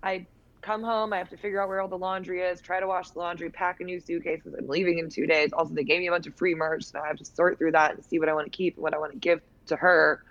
[0.04, 0.26] I
[0.62, 3.12] come home, I have to figure out where all the laundry is, try to wash
[3.12, 5.54] the laundry, pack a new suitcase because I'm leaving in two days.
[5.54, 7.71] Also, they gave me a bunch of free merch, so I have to sort through
[7.71, 9.75] that and see what I want to keep and what I want to give to
[9.77, 10.21] her.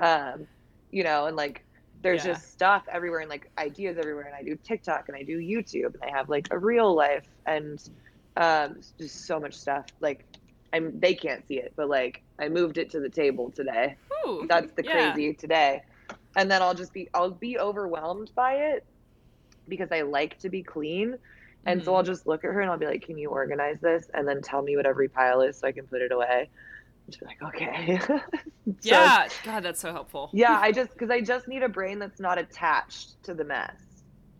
[0.00, 0.48] Um,
[0.90, 1.64] you know, and like
[2.02, 2.24] there's Yeah.
[2.24, 5.94] just stuff everywhere and like ideas everywhere and I do TikTok and I do YouTube
[5.94, 7.78] and I have like a real life and
[8.36, 9.86] um just so much stuff.
[10.00, 10.26] Like
[10.72, 13.96] I'm they can't see it, but like I moved it to the table today.
[14.26, 14.84] Ooh, That's the yeah.
[14.84, 15.82] crazy today.
[16.36, 18.84] And then I'll just be I'll be overwhelmed by it
[19.68, 21.18] because I like to be clean.
[21.66, 21.96] And so Mhm.
[21.96, 24.40] I'll just look at her and I'll be like, "Can you organize this?" And then
[24.42, 26.50] tell me what every pile is so I can put it away.
[27.10, 27.98] She'll be like, "Okay."
[28.80, 30.28] So- Yeah, God, that's so helpful.
[30.32, 33.76] yeah, I just because I just need a brain that's not attached to the mess.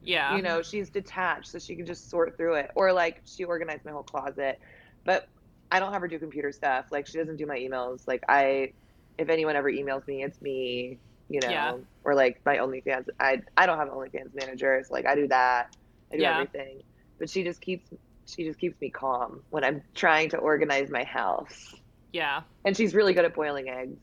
[0.02, 2.70] Yeah, You know, she's detached, so she can just sort through it.
[2.74, 4.59] Or like she organized my whole closet,
[5.05, 5.29] but
[5.70, 6.87] I don't have her do computer stuff.
[6.90, 8.07] Like she doesn't do my emails.
[8.07, 8.72] Like I,
[9.18, 10.98] if anyone ever emails me, it's me.
[11.29, 11.76] You know, Yeah.
[12.05, 13.09] or like my OnlyFans.
[13.18, 15.74] I I don't have an OnlyFans manager, so like I do that.
[16.12, 16.35] I do Yeah.
[16.40, 16.83] everything,
[17.18, 17.88] but she just keeps
[18.26, 21.74] she just keeps me calm when I'm trying to organize my house.
[22.16, 22.42] Yeah.
[22.64, 23.98] And she's really good at boiling eggs.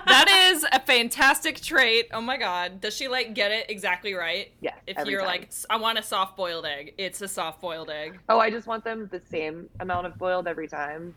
[0.07, 2.09] That is a fantastic trait.
[2.13, 4.53] Oh my god, does she like get it exactly right?
[4.61, 4.75] Yeah.
[4.87, 5.29] If every you're time.
[5.29, 8.19] like, I want a soft boiled egg, it's a soft boiled egg.
[8.29, 11.15] Oh, I just want them the same amount of boiled every time.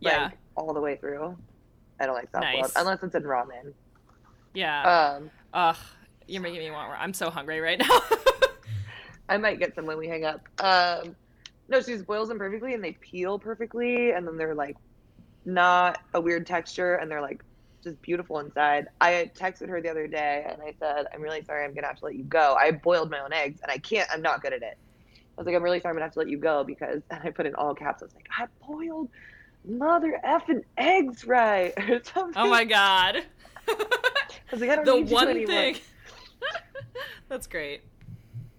[0.00, 1.36] Yeah, Like all the way through.
[2.00, 3.72] I don't like soft boiled unless it's in ramen.
[4.52, 5.14] yeah.
[5.16, 5.76] Um, Ugh,
[6.26, 6.92] you're making me want.
[6.98, 8.00] I'm so hungry right now.
[9.28, 10.40] I might get some when we hang up.
[10.58, 11.14] Um,
[11.68, 14.76] no, she just boils them perfectly and they peel perfectly, and then they're like
[15.44, 17.42] not a weird texture, and they're like
[17.82, 18.88] just beautiful inside.
[19.00, 21.98] I texted her the other day and I said, "I'm really sorry, I'm gonna have
[21.98, 22.56] to let you go.
[22.58, 24.08] I boiled my own eggs and I can't.
[24.12, 24.78] I'm not good at it."
[25.36, 27.20] I was like, "I'm really sorry, I'm gonna have to let you go because," and
[27.22, 28.02] I put in all caps.
[28.02, 29.10] I was like, "I boiled
[29.64, 32.34] mother effing eggs right." or something.
[32.42, 33.22] oh my god.
[33.68, 33.76] I
[34.50, 35.46] was like, I don't the need one anymore.
[35.46, 35.76] thing.
[37.28, 37.82] That's great.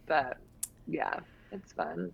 [0.08, 0.38] But
[0.88, 1.20] yeah,
[1.52, 2.12] it's fun.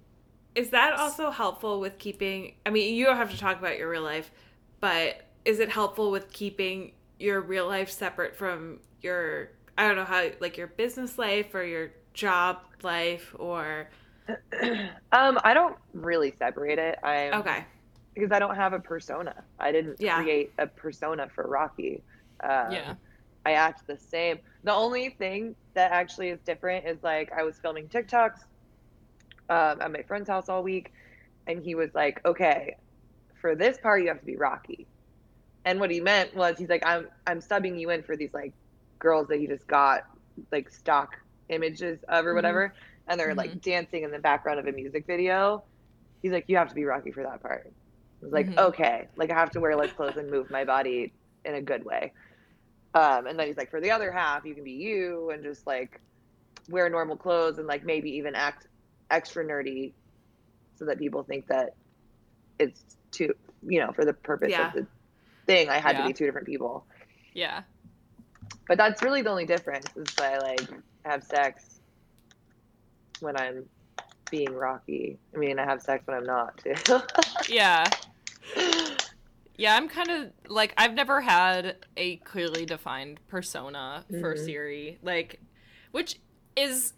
[0.55, 2.55] Is that also helpful with keeping?
[2.65, 4.31] I mean, you don't have to talk about your real life,
[4.79, 10.05] but is it helpful with keeping your real life separate from your, I don't know
[10.05, 13.89] how, like your business life or your job life or,
[15.11, 16.97] Um, I don't really separate it.
[17.03, 17.65] I okay.
[18.15, 19.43] because I don't have a persona.
[19.59, 20.15] I didn't Yeah.
[20.15, 22.03] create a persona for Rocky.
[22.43, 22.95] Um, Yeah.
[23.45, 24.39] I act the same.
[24.63, 28.39] The only thing that actually is different is like I was filming TikToks
[29.51, 30.91] um, at my friend's house all week,
[31.47, 32.75] and he was like, "Okay,
[33.41, 34.87] for this part you have to be Rocky."
[35.65, 38.53] And what he meant was he's like, "I'm I'm subbing you in for these like
[38.99, 40.03] girls that he just got
[40.51, 41.09] like stock
[41.49, 42.35] images of or Mhm.
[42.35, 42.73] whatever,
[43.07, 45.65] and they're like dancing in the background of a music video."
[46.21, 48.57] He's like, "You have to be Rocky for that part." I was like, Mhm.
[48.57, 51.13] "Okay, like I have to wear like clothes and move my body
[51.45, 52.13] in a good way."
[52.93, 55.65] Um, and then he's like, for the other half, you can be you and just
[55.67, 56.01] like
[56.69, 58.67] wear normal clothes and like maybe even act
[59.11, 59.91] extra nerdy
[60.75, 61.75] so that people think that
[62.59, 63.33] it's two,
[63.67, 64.67] you know, for the purpose Yeah.
[64.67, 64.87] of the
[65.45, 66.01] thing, I had Yeah.
[66.03, 66.85] to be two different people.
[67.33, 67.63] Yeah.
[68.67, 70.69] But that's really the only difference is that I like
[71.05, 71.79] have sex
[73.19, 73.67] when I'm
[74.29, 75.17] being Rocky.
[75.35, 76.73] I mean, I have sex when I'm not too.
[77.49, 77.87] Yeah.
[79.57, 84.45] Yeah, I'm kind of like I've never had a clearly defined persona for Mhm.
[84.45, 85.39] Siri, like,
[85.91, 86.19] which
[86.55, 86.93] is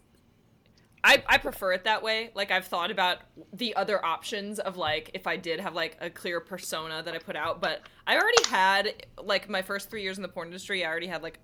[1.06, 2.30] I, I prefer it that way.
[2.34, 3.18] Like I've thought about
[3.52, 7.18] the other options of like if I did have like a clear persona that I
[7.18, 10.82] put out, but I already had like my first three years in the porn industry,
[10.82, 11.40] I already had like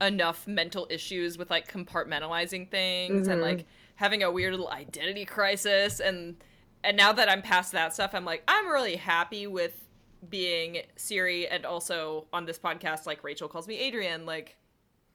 [0.00, 3.56] enough mental issues with like compartmentalizing things and mm-hmm.
[3.56, 6.36] like having a weird little identity crisis and
[6.82, 9.88] and now that I'm past that stuff, I'm like, I'm really happy with
[10.28, 14.56] being Siri and also on this podcast, like Rachel calls me Adrian, like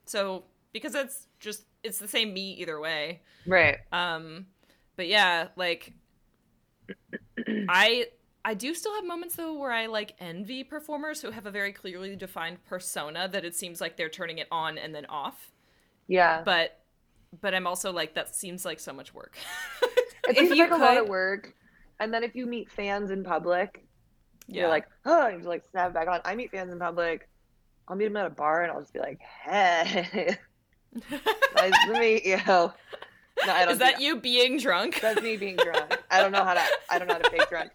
[0.06, 3.21] so because that's just it's the same me either way.
[3.45, 3.77] Right.
[3.91, 4.47] Um,
[4.95, 5.93] but yeah, like
[7.47, 8.07] I
[8.43, 11.73] I do still have moments though where I like envy performers who have a very
[11.73, 15.51] clearly defined persona that it seems like they're turning it on and then off.
[16.07, 16.41] Yeah.
[16.43, 16.80] But
[17.41, 19.38] but I'm also like that seems like so much work.
[19.82, 19.89] It
[20.30, 21.53] If seems you like a lot of work.
[21.99, 23.86] And then if you meet fans in public,
[24.47, 24.61] yeah.
[24.61, 26.21] you're like, oh, you like snap back on.
[26.23, 27.27] I meet fans in public.
[27.88, 30.38] I'll meet them at a bar and I'll just be like, hey,
[31.56, 32.38] nice to meet you.
[33.46, 35.00] No, I don't Is do that you being drunk?
[35.02, 35.98] That's me being drunk.
[36.12, 36.62] I don't know how to.
[36.90, 37.72] I don't know how to fake drunk.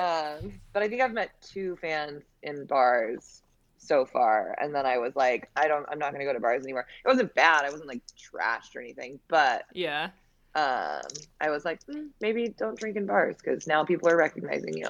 [0.00, 3.42] Um, but I think I've met two fans in bars
[3.78, 5.86] so far, and then I was like, I don't.
[5.90, 6.86] I'm not gonna go to bars anymore.
[7.04, 7.64] It wasn't bad.
[7.64, 10.10] I wasn't like trashed or anything, but yeah.
[10.54, 11.02] um,
[11.40, 14.88] I was like, mm, maybe don't drink in bars because now people are recognizing you.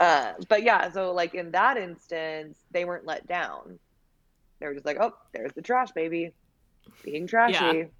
[0.00, 3.78] Uh, but yeah, so like in that instance, they weren't let down.
[4.60, 6.32] They were just like, oh, there's the trash baby,
[7.04, 7.88] being trashy.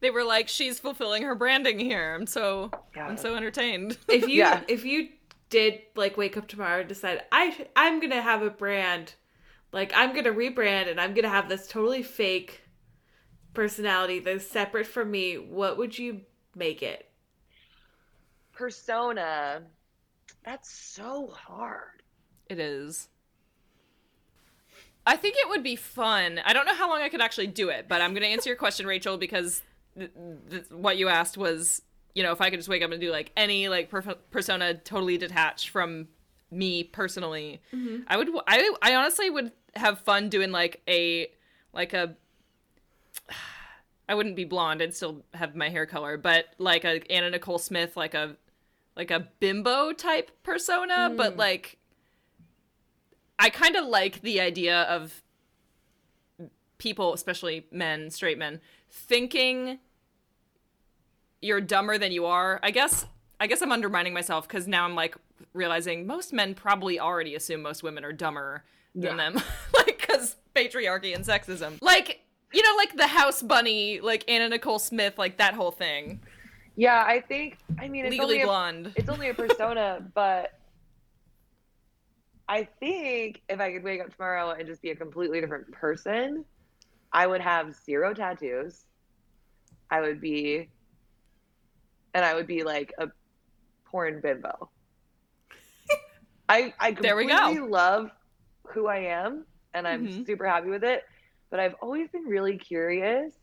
[0.00, 2.12] They were like, she's fulfilling her branding here.
[2.18, 3.06] I'm so Yeah.
[3.06, 3.96] I'm so entertained.
[4.08, 4.62] if you Yeah.
[4.66, 5.08] if you
[5.48, 9.14] did like wake up tomorrow and decide I I'm gonna have a brand,
[9.70, 12.62] like I'm gonna rebrand and I'm gonna have this totally fake
[13.54, 16.22] personality that's separate from me, what would you
[16.56, 17.08] make it?
[18.54, 19.62] persona
[20.44, 22.02] that's so hard
[22.48, 23.08] It is.
[25.06, 26.40] I think it would be fun.
[26.44, 28.48] I don't know how long I could actually do it, but I'm going to answer
[28.48, 29.62] your question, Rachel, because
[29.98, 30.10] th-
[30.50, 31.82] th- what you asked was,
[32.14, 34.74] you know, if I could just wake up and do like any like per- persona
[34.74, 36.08] totally detached from
[36.50, 38.02] me personally, mm-hmm.
[38.06, 38.28] I would.
[38.46, 41.30] I I honestly would have fun doing like a
[41.72, 42.14] like a.
[44.08, 44.82] I wouldn't be blonde.
[44.82, 48.36] I'd still have my hair color, but like a Anna Nicole Smith, like a
[48.96, 51.38] like a bimbo type persona, but mm.
[51.38, 51.78] like
[53.42, 55.22] I kind of like the idea of
[56.78, 59.78] people, especially men, straight men, thinking
[61.40, 62.60] you're dumber than you are.
[62.62, 63.06] I guess
[63.40, 65.16] I guess I'm undermining myself because now I'm like
[65.54, 68.62] realizing most men probably already assume most women are dumber
[68.94, 69.30] than Yeah.
[69.30, 69.42] them,
[69.74, 71.78] like because patriarchy and sexism.
[71.82, 72.20] Like
[72.52, 76.20] you know, like the house bunny, like Anna Nicole Smith, like that whole thing.
[76.76, 78.92] yeah i think i mean it's Legally only a, blonde.
[78.96, 80.58] it's only a persona but
[82.48, 86.44] i think if i could wake up tomorrow and just be a completely different person
[87.12, 88.86] i would have zero tattoos
[89.90, 90.70] i would be
[92.14, 93.08] and i would be like a
[93.86, 94.70] porn bimbo
[96.48, 97.58] i i There we go.
[97.68, 98.10] love
[98.72, 100.26] who i am and i'm Mhm.
[100.26, 101.02] super happy with it
[101.50, 103.34] but i've always been really curious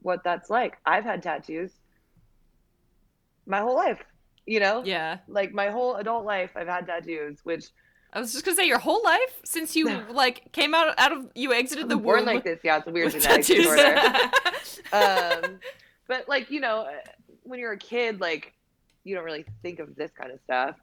[0.00, 1.72] what that's like i've had tattoos
[3.46, 4.02] my whole life
[4.46, 5.18] you know Yeah.
[5.28, 7.64] like my whole adult life i've had tattoos which
[8.14, 11.26] I was just gonna say your whole life since you like came out out of
[11.34, 14.00] you exited the born womb like this yeah it's a weird genetic disorder.
[14.92, 15.58] Um
[16.06, 16.86] but like you know
[17.42, 18.52] when you're a kid like
[19.02, 20.76] you don't really think of this kind of stuff.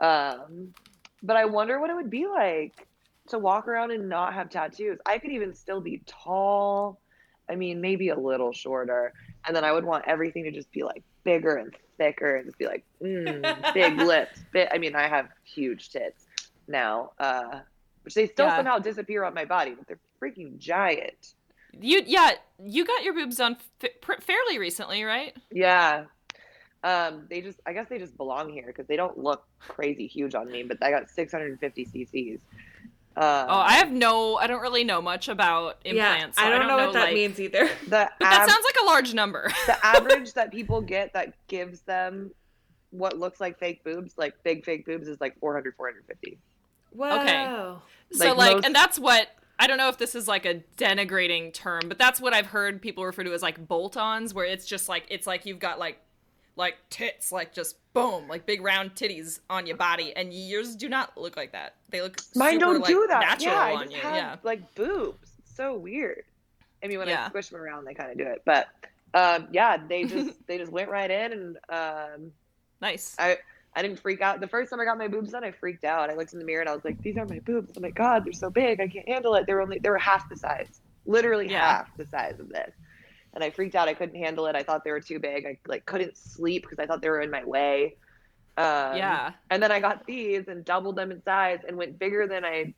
[0.00, 0.74] Um
[1.22, 2.86] but i wonder what it would be like
[3.28, 4.98] to walk around and not have tattoos.
[5.06, 7.00] I could even still be tall.
[7.48, 9.14] I mean maybe a little shorter.
[9.46, 12.58] And then i would want everything to just be like bigger and thicker and just
[12.58, 16.27] be like mm, big lips bit i mean i have huge tits
[16.68, 17.60] now uh
[18.02, 18.56] which they still Yeah.
[18.56, 21.34] somehow disappear on my body but they're freaking giant
[21.80, 25.36] you yeah, you got your boobs done fa- pr- fairly recently, right?
[25.52, 26.04] Yeah.
[26.82, 30.34] Um, they just, I guess they just belong here because they don't look crazy huge
[30.34, 32.40] on me, but I got 650 cc's.
[33.16, 36.38] Uh, Oh, I have no I don't really know much about implants.
[36.38, 37.66] so yeah, I don't, know, what that like- means either.
[37.84, 39.52] the, But that sounds like a large number.
[39.66, 42.30] the average that people get that gives them
[42.90, 46.38] what looks like fake boobs, like big fake boobs, is like 400, 450.
[46.98, 47.82] Wow.
[48.12, 49.28] so Like like most- and that's what
[49.60, 52.80] I don't know if this is like a denigrating term, but that's what I've heard
[52.80, 55.98] people refer to as like bolt-ons where it's just like it's like you've got like
[56.56, 60.88] like tits like just boom, like big round titties on your body and yours do
[60.88, 61.74] not look like that.
[61.90, 63.20] They look Mine super, don't like, do that.
[63.20, 64.00] natural yeah, I just you.
[64.02, 64.36] have yeah.
[64.42, 65.30] like boobs.
[65.40, 66.22] It's so weird.
[66.82, 67.24] I mean, when Yeah.
[67.24, 68.68] I squish them around, they kind of do it, but
[69.14, 72.32] um, yeah, they just they just went right in and um,
[72.80, 73.16] Nice.
[73.18, 73.38] I
[73.74, 74.40] I didn't freak out.
[74.40, 76.10] The first time I got my boobs done, I freaked out.
[76.10, 77.90] I looked in the mirror and I was like, "These are my boobs." Oh my
[77.90, 78.80] god, they're so big.
[78.80, 79.46] I can't handle it.
[79.46, 80.80] They were only they were half the size.
[81.06, 81.60] literally Yeah.
[81.60, 82.70] half the size of this.
[83.34, 83.88] And I freaked out.
[83.88, 84.54] I couldn't handle it.
[84.56, 85.46] I thought they were too big.
[85.46, 87.96] I like couldn't sleep because I thought they were in my way.
[88.58, 89.32] Um, yeah.
[89.50, 92.74] And then I got these and doubled them in size and went bigger than I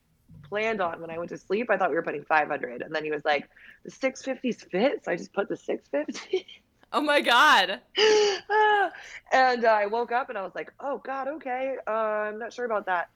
[0.49, 1.70] planned on when I went to sleep.
[1.70, 2.82] I thought we were putting 500.
[2.82, 3.49] And then he was like,
[3.84, 5.05] the 650s fit.
[5.05, 6.47] So I just put the 650.
[6.93, 7.80] Oh my god.
[9.32, 11.76] and I woke up and I was like, oh, God, okay.
[11.86, 13.11] Uh, I'm not sure about that.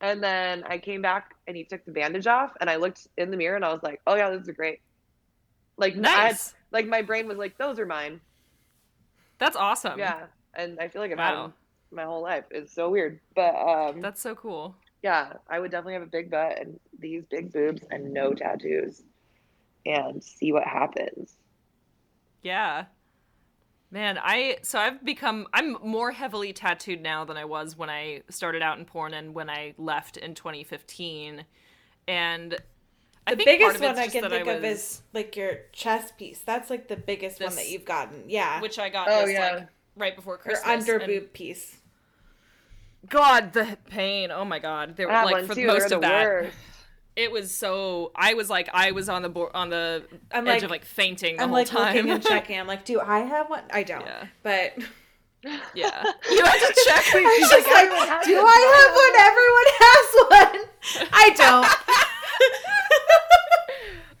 [0.00, 3.30] And then I came back and he took the bandage off and I looked in
[3.30, 4.80] the mirror and I was like, oh, yeah, those are great.
[5.76, 6.54] Like, I had- Nice.
[6.70, 8.20] like my brain was like, those are mine.
[9.38, 9.98] That's awesome.
[9.98, 10.24] Yeah.
[10.54, 11.52] And I feel like I've had them
[11.90, 12.44] my whole life.
[12.50, 13.20] It's so weird.
[13.36, 14.74] But um, That's so cool.
[15.02, 19.02] yeah, I would definitely have a big butt and these big boobs and no tattoos
[19.84, 21.36] and see what happens.
[22.42, 22.86] Yeah.
[23.90, 28.22] Man, I so I've become I'm more heavily tattooed now than I was when I
[28.28, 31.44] started out in porn and when I left in 2015.
[32.06, 32.56] And
[33.26, 35.36] I The think part biggest of one I can that think of was- is like
[35.36, 36.40] your chest piece.
[36.40, 38.24] That's like the biggest one that you've gotten.
[38.28, 38.60] Yeah.
[38.60, 39.54] which I got Oh, this yeah.
[39.54, 40.68] like right before your Christmas.
[40.68, 41.78] under and- boob piece.
[43.08, 44.30] God, the pain.
[44.30, 44.96] Oh my god.
[44.96, 45.66] They were I like one for too.
[45.66, 46.24] most of the that.
[46.24, 46.56] worst.
[47.18, 50.54] It was so I was like I was on the board on the I'm edge
[50.56, 51.96] like- of like fainting the I'm whole like time.
[51.96, 52.60] looking and checking.
[52.60, 53.64] I'm like, do I have one?
[53.72, 54.02] I don't.
[54.06, 54.26] Yeah.
[54.44, 54.74] But
[55.74, 56.04] yeah.
[56.30, 57.04] You have to check.
[57.14, 58.40] I was She's just like, like, "Everyone do.
[58.46, 59.14] I have one?
[59.26, 61.08] Everyone has one.
[61.12, 61.66] I don't.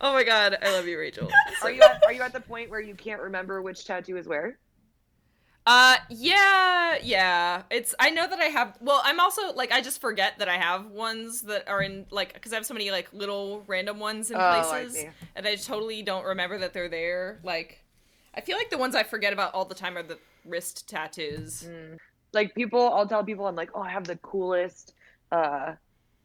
[0.00, 1.28] oh my god, I love you, Rachel.
[1.62, 4.26] Are you at, are you at the point where you can't remember which tattoo is
[4.26, 4.58] where?
[5.70, 7.62] Uh, yeah, yeah.
[7.70, 8.78] It's I know that I have.
[8.80, 12.32] Well, I'm also like I just forget that I have ones that are in like
[12.32, 15.08] because I have so many like little random ones in Oh, places, see.
[15.36, 17.38] and I totally don't remember that they're there.
[17.42, 17.84] Like,
[18.34, 21.68] I feel like the ones I forget about all the time are the wrist tattoos.
[22.32, 24.94] Like people, I'll tell people I'm like, oh, I have the coolest.
[25.30, 25.74] Uh,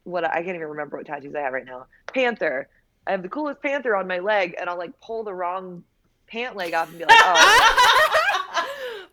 [0.06, 1.88] what I can't even remember what tattoos I have right now.
[2.14, 2.70] Panther.
[3.06, 5.84] I have the coolest panther on my leg, and I'll like pull the wrong
[6.28, 8.10] pant leg off and be like, oh,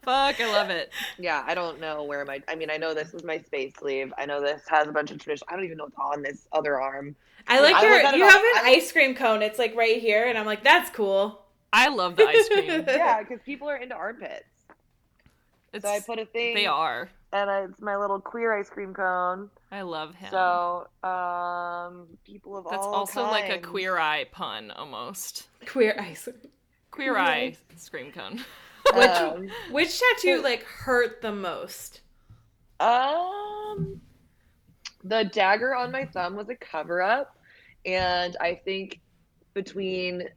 [0.03, 0.91] Fuck, I love it.
[1.19, 2.43] yeah, I don't know where my.
[2.49, 4.13] I mean, I know this is my space sleeve.
[4.17, 5.47] I know this has a bunch of tradition.
[5.51, 7.15] I don't even know what's on this other arm.
[7.49, 7.93] I like I your.
[7.97, 9.43] look at it You all- have an I- ice cream cone.
[9.43, 11.43] It's like right here, and I'm like, that's cool.
[11.73, 12.85] I love the ice cream.
[12.89, 14.45] Yeah, because people are into armpits.
[15.73, 16.55] It's, So I put a thing.
[16.55, 17.09] they are.
[17.33, 19.51] and I, it's my little queer ice cream cone.
[19.71, 20.31] I love him.
[20.33, 25.47] So, um, people of That's all also like a queer eye pun almost.
[25.67, 26.29] Queer ice.
[26.91, 28.45] Queer eye scream cone.
[28.95, 32.01] Which Um, which tattoo like hurt the most?
[32.81, 34.01] um,
[35.05, 37.37] the dagger on my thumb was a cover up,
[37.85, 39.01] and I think
[39.55, 40.29] between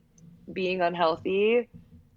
[0.52, 1.70] being unhealthy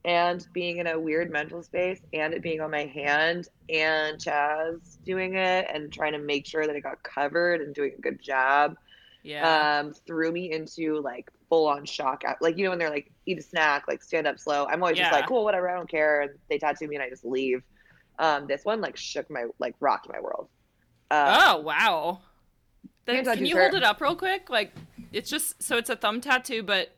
[0.05, 4.99] and being in a weird mental space and it being on my hand and Chaz
[5.05, 8.21] doing it and trying to make sure that it got covered and doing a good
[8.23, 8.77] job
[9.23, 9.81] Yeah.
[9.81, 12.25] um, threw me into like full on shock.
[12.41, 14.67] Like, you know, when they're like, eat a snack, like stand up slow.
[14.67, 16.23] I'm always just like, cool, whatever, I don't care.
[16.23, 17.63] And they tattoo me and I just leave.
[18.19, 20.49] Um, this one like shook my, like rocked my world.
[21.11, 22.21] Uh, oh wow.
[23.07, 23.71] Hand Can you hurt.
[23.71, 24.51] hold it up real quick?
[24.51, 24.73] Like
[25.13, 26.91] it's just so it's a thumb tattoo, but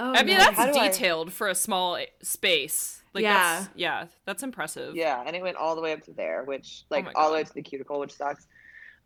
[0.00, 3.02] Oh, I mean no, that's do I- detailed for a small space.
[3.14, 3.60] Like Yeah.
[3.60, 4.94] that's, yeah, that's impressive.
[4.94, 7.36] Yeah, and it went all the way up to there, which like my all the
[7.36, 8.46] way to the cuticle, which sucks.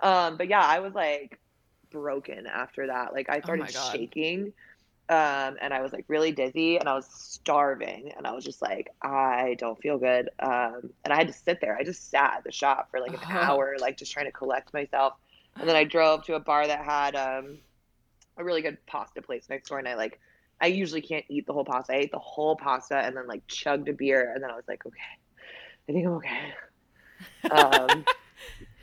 [0.00, 1.38] Um, but yeah, I was like
[1.90, 3.12] broken after that.
[3.12, 4.52] Like I started Oh shaking.
[5.08, 8.62] Um, and I was like really dizzy and I was starving and I was just
[8.62, 10.30] like, I don't feel good.
[10.38, 11.76] Um, and I had to sit there.
[11.76, 13.48] I just sat at the shop for like an Uh-huh.
[13.48, 15.14] hour, like just trying to collect myself.
[15.60, 17.58] And then I drove to a bar that had um
[18.38, 20.18] a really good pasta place next door and I like
[20.60, 21.94] I usually can't eat the whole pasta.
[21.94, 24.64] I ate the whole pasta and then like chugged a beer and then I was
[24.68, 24.98] like, okay,
[25.88, 26.54] I think I'm okay.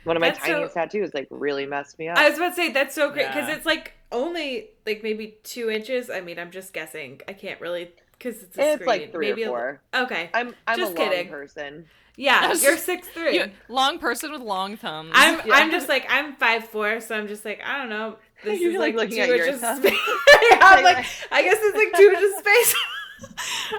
[0.04, 2.16] One of my That's so- tiniest tattoos like really messed me up.
[2.18, 3.56] I was about to say that's so great because Yeah.
[3.56, 6.08] it's like only like maybe two inches.
[6.10, 7.20] I mean, I'm just guessing.
[7.28, 10.04] I can't really because it's a it's like three maybe or a- four.
[10.04, 11.28] okay, I'm I'm Just a long kidding.
[11.28, 11.86] person.
[12.16, 12.62] yeah, Yes.
[12.62, 13.34] you're six three.
[13.36, 15.10] You- long person with long thumbs.
[15.14, 15.54] I'm Yeah.
[15.54, 18.16] I'm just like I'm five four, so I'm just like I don't know.
[18.42, 19.60] This You're, is like, like, looking two at your inches.
[19.60, 19.82] thumb.
[19.82, 19.92] Space.
[20.62, 22.74] I'm like I guess it's like two inches space.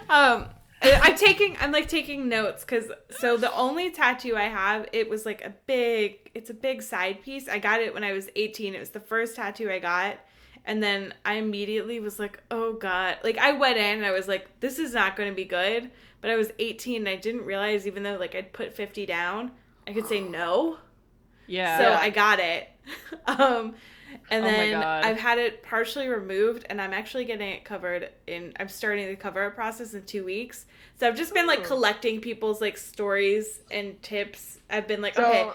[0.08, 0.48] um, I-
[0.84, 5.26] I'm taking I'm like taking notes because so the only tattoo I have it was
[5.26, 7.48] like a big it's a big side piece.
[7.48, 8.76] I got it when I was 18.
[8.76, 10.18] It was the first tattoo I got.
[10.64, 13.18] And then I immediately was like, oh God.
[13.24, 15.90] Like, I went in and I was like, this is not going to be good.
[16.22, 19.52] But I was 18 and I didn't realize, even though, like, I'd put 50 down,
[19.88, 20.78] I could say no.
[21.48, 21.80] yeah.
[21.80, 22.70] So I got it.
[23.26, 23.74] um,
[24.30, 28.54] and Oh then I've had it partially removed, and I'm actually getting it covered in.
[28.60, 30.66] I'm starting the cover up process in two weeks.
[31.00, 34.60] So I've just been like collecting people's like stories and tips.
[34.70, 35.50] I've been like, So okay,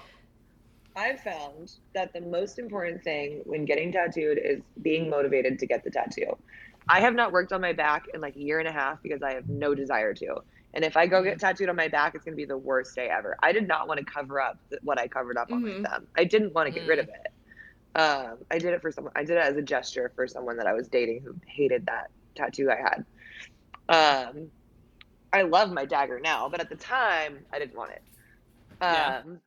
[0.96, 5.84] I've found that the most important thing when getting tattooed is being motivated to get
[5.84, 6.36] the tattoo.
[6.88, 9.22] I have not worked on my back in like a year and a half because
[9.22, 10.36] I have no desire to.
[10.74, 12.94] And if I go get tattooed on my back, it's going to be the worst
[12.94, 13.36] day ever.
[13.42, 15.82] I did not want to cover up what I covered up on Mhm.
[15.82, 16.06] my thumb.
[16.16, 17.02] I didn't want to get rid Mm.
[17.02, 17.32] of it.
[17.96, 19.12] Um, I did it for someone.
[19.16, 22.10] I did it as a gesture for someone that I was dating who hated that
[22.34, 23.04] tattoo I had.
[23.88, 24.48] Um,
[25.32, 28.02] I love my dagger now, but at the time, I didn't want it.
[28.82, 29.22] Yeah.
[29.24, 29.40] Um,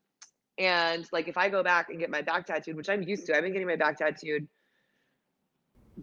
[0.58, 3.36] and like if I go back and get my back tattooed, which I'm used to,
[3.36, 4.48] I've been getting my back tattooed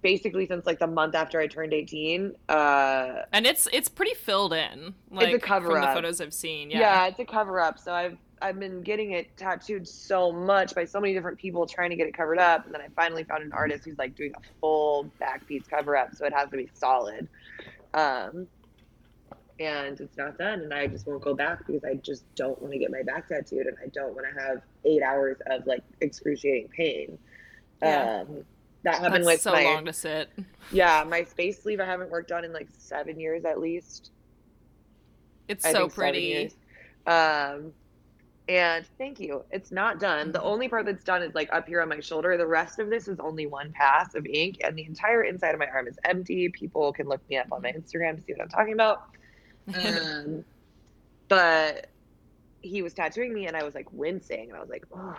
[0.03, 2.32] basically since like the month after I turned 18.
[2.49, 4.94] Uh, And it's it's pretty filled in.
[5.11, 5.88] Like from the cover-up.
[5.88, 6.70] the photos I've seen.
[6.70, 6.78] yeah.
[6.80, 7.07] Yeah.
[7.09, 7.78] it's a cover up.
[7.78, 11.91] So I've I've been getting it tattooed so much by so many different people trying
[11.91, 14.32] to get it covered up, and then I finally found an artist who's like doing
[14.37, 17.28] a full back piece cover up, so it has to be solid.
[17.95, 18.47] Um,
[19.59, 22.72] and it's not done, and I just won't go back because I just don't want
[22.74, 25.82] to get my back tattooed, and I don't want to have eight hours of like
[26.03, 27.18] excruciating pain.
[27.82, 28.24] Yeah.
[28.28, 28.45] Um,
[28.82, 30.28] that happened That's with so my long to sit.
[30.70, 31.80] yeah my space sleeve.
[31.80, 34.11] I haven't worked on in like seven years at least.
[35.49, 36.53] It's I so pretty.
[37.07, 37.72] Um,
[38.49, 39.44] and thank you.
[39.51, 40.30] It's not done.
[40.32, 42.36] The only part that's done is like up here on my shoulder.
[42.36, 45.59] The rest of this is only one pass of ink, and the entire inside of
[45.59, 46.49] my arm is empty.
[46.49, 49.09] People can look me up on my Instagram to see what I'm talking about.
[49.74, 50.44] Um,
[51.28, 51.88] but
[52.62, 55.16] he was tattooing me, and I was like wincing, and I was like, "Oh,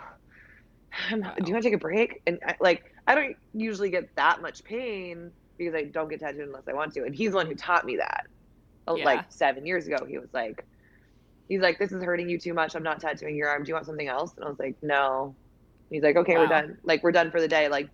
[1.14, 4.14] not- do you want to take a break?" And I, like, I don't usually get
[4.16, 7.36] that much pain because I don't get tattooed unless I want to, and he's the
[7.36, 8.26] one who taught me that.
[8.86, 9.04] Oh, Yeah.
[9.04, 10.64] Like seven years ago, he was like,
[11.48, 12.74] he's like, "This is hurting you too much.
[12.74, 13.64] I'm not tattooing your arm.
[13.64, 15.34] Do you want something else?" And I was like, "No."
[15.90, 16.78] He's like, "Okay, we're done.
[16.84, 17.68] Like, we're done for the day.
[17.68, 17.88] Like,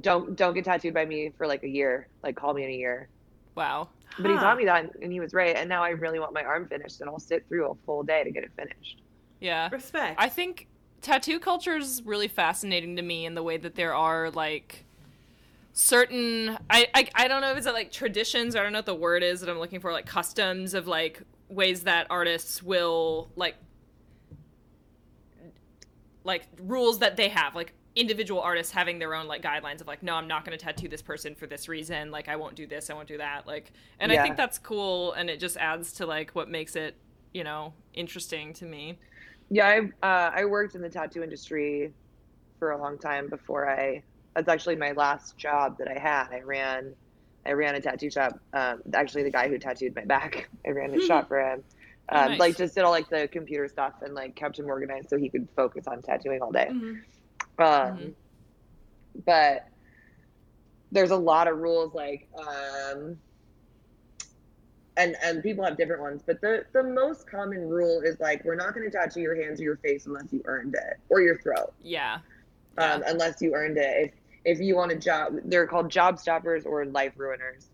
[0.00, 2.08] don't don't get tattooed by me for like a year.
[2.22, 3.08] Like, call me in a year."
[3.54, 3.88] Wow.
[4.18, 5.56] But he taught me that, and he was right.
[5.56, 8.24] And now I really want my arm finished, and I'll sit through a full day
[8.24, 9.02] to get it finished.
[9.40, 9.68] Yeah.
[9.70, 10.16] Respect.
[10.18, 10.68] I think
[11.02, 14.84] tattoo culture is really fascinating to me in the way that there are like
[15.72, 18.94] certain I, I I don't know if it's like traditions, I don't know what the
[18.94, 23.56] word is that I'm looking for, like customs of like ways that artists will like
[26.24, 30.02] like rules that they have, like individual artists having their own like guidelines of like,
[30.02, 32.90] no, I'm not gonna tattoo this person for this reason, like I won't do this,
[32.90, 33.46] I won't do that.
[33.46, 36.96] Like and I think that's cool and it just adds to like what makes it,
[37.32, 38.98] you know, interesting to me.
[39.50, 39.68] Yeah,
[40.02, 41.92] I uh, I worked in the tattoo industry
[42.58, 44.02] for a long time before I.
[44.34, 46.28] That's actually my last job that I had.
[46.30, 46.94] I ran,
[47.46, 48.38] I ran a tattoo shop.
[48.52, 51.64] Um, actually, the guy who tattooed my back, I ran his shop for him.
[52.10, 52.40] Oh, Um, nice.
[52.40, 55.28] Like just did all like the computer stuff and like kept him organized so he
[55.28, 56.68] could focus on tattooing all day.
[56.70, 57.02] Mhm.
[57.58, 58.14] Um, Mhm.
[59.24, 59.66] but
[60.92, 63.18] there's a lot of rules like um,
[64.96, 68.54] and and people have different ones, but the the most common rule is like we're
[68.54, 71.36] not going to tattoo your hands or your face unless you earned it or your
[71.38, 72.18] throat, Yeah.
[72.78, 74.04] um, unless you earned it.
[74.06, 74.12] If
[74.46, 77.70] if you want a job, they're called job stoppers or life ruiners.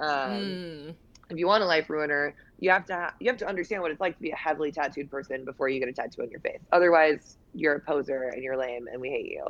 [0.00, 0.96] Um, Mm.
[1.30, 3.92] If you want a life ruiner, you have to ha- you have to understand what
[3.92, 6.40] it's like to be a heavily tattooed person before you get a tattoo on your
[6.40, 6.62] face.
[6.72, 9.46] Otherwise, you're a poser and you're lame and we hate you.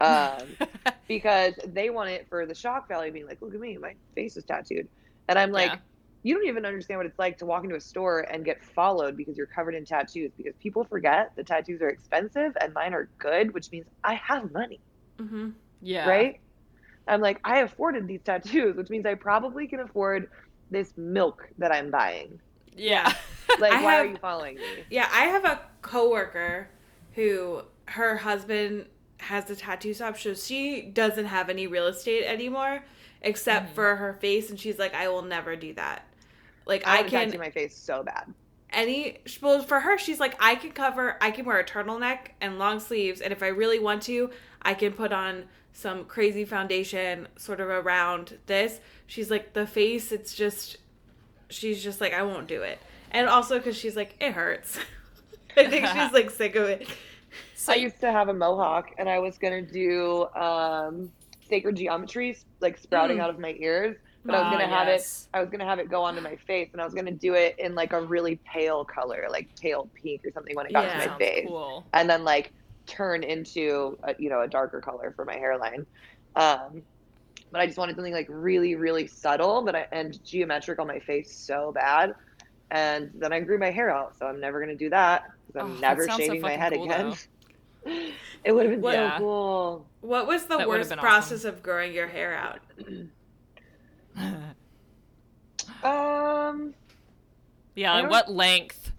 [0.00, 0.56] Um,
[1.08, 4.36] because they want it for the shock value, being like, "Look at me, my face
[4.36, 4.88] is tattooed,"
[5.28, 5.80] and I'm like, Yeah.
[6.22, 9.16] "You don't even understand what it's like to walk into a store and get followed
[9.16, 13.10] because you're covered in tattoos." Because people forget the tattoos are expensive and mine are
[13.18, 14.80] good, which means I have money,
[15.18, 15.60] Mhm.
[15.80, 16.04] Yeah.
[16.04, 16.40] right?
[17.08, 20.28] I'm like, I afforded these tattoos, which means I probably can afford
[20.70, 22.40] this milk that I'm buying.
[22.76, 23.12] Yeah.
[23.56, 24.86] Like, I why are you following me?
[24.90, 26.70] Yeah, I have a coworker
[27.12, 28.86] who her husband
[29.18, 32.84] has a tattoo shop, so she doesn't have any real estate anymore
[33.22, 33.74] except Mm-hmm.
[33.74, 36.06] for her face, and she's like, I will never do that.
[36.66, 38.34] Like I I, would can tattoo my face so bad.
[38.72, 42.58] any well for her she's like I can cover I can wear a turtleneck and
[42.58, 44.30] long sleeves and if I really want to
[44.62, 48.80] I can put on some crazy foundation sort of around this.
[49.06, 50.76] She's like the face it's just
[51.48, 52.78] she's just like I won't do it.
[53.10, 54.78] And also cuz she's like it hurts.
[55.56, 56.88] I think she's like sick of it.
[57.54, 61.10] So I used to have a mohawk, and I was gonna do um,
[61.48, 63.22] sacred geometries like sprouting Mm.
[63.22, 65.28] out of my ears, but I was Ah, gonna have yes.
[65.32, 65.36] it.
[65.36, 67.56] I was gonna have it go onto my face, and I was gonna do it
[67.58, 71.00] in like a really pale color, like pale pink or something when it got Yeah.
[71.04, 71.84] to my face, cool.
[71.94, 72.52] and then like
[72.90, 75.86] turn into a, you know a darker color for my hairline.
[76.36, 76.82] Um,
[77.52, 81.00] but I just wanted something like really, really subtle, but I, and geometric on my
[81.00, 82.12] face so bad.
[82.70, 85.76] And then I grew my hair out, so I'm never gonna do that because I'm
[85.76, 87.14] Oh, never sounds so shaving my head cool, again.
[88.44, 89.18] it would have been Yeah.
[89.18, 89.86] so cool.
[90.00, 92.60] What was the That worst been process of growing your hair out?
[95.82, 96.74] Um,
[97.74, 98.92] yeah, like what length?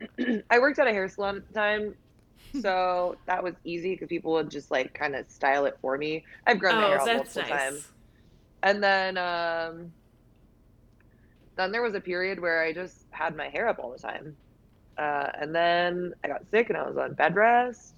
[0.50, 1.94] I worked at a hair salon at the time,
[2.62, 6.24] so that was easy because people would just like kind of style it for me.
[6.46, 7.48] I've grown my hair Oh, out that's multiple nice.
[7.50, 7.92] times.
[8.62, 9.94] and then um,
[11.56, 14.36] then there was a period where I just had my hair up all the time,
[14.98, 17.94] uh, and then I got sick and I was on bed rest,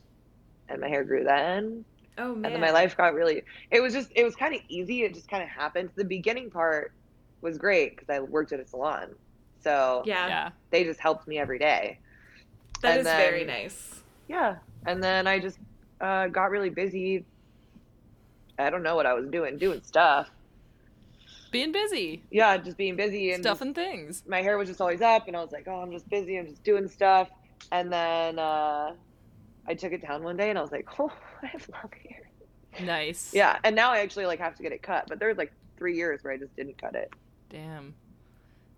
[0.68, 1.84] and my hair grew then,
[2.18, 2.44] Oh man.
[2.44, 3.42] and then my life got really.
[3.70, 5.02] It was just it was kind of easy.
[5.02, 5.90] It just kind of happened.
[5.96, 6.92] The beginning part
[7.42, 9.14] was great because I worked at a salon,
[9.62, 10.50] so Yeah, Yeah.
[10.70, 12.00] they just helped me every day.
[12.82, 13.99] that and is very nice.
[14.30, 15.58] Yeah, and then I just
[16.00, 17.24] uh, got really busy.
[18.60, 20.30] I don't know what I was doing, doing stuff.
[21.50, 22.22] Being busy.
[22.30, 24.22] Yeah, just being busy and Stuff and things.
[24.28, 26.38] my hair was just always up and I was like, oh, I'm just busy.
[26.38, 27.28] I'm just doing stuff.
[27.72, 28.92] And then uh,
[29.66, 31.10] I took it down one day and I was like, oh,
[31.42, 32.86] I have long hair.
[32.86, 33.32] Nice.
[33.34, 33.58] Yeah.
[33.64, 35.06] And now I actually like have to get it cut.
[35.08, 37.12] But there was like three years where I just didn't cut it.
[37.48, 37.94] Damn.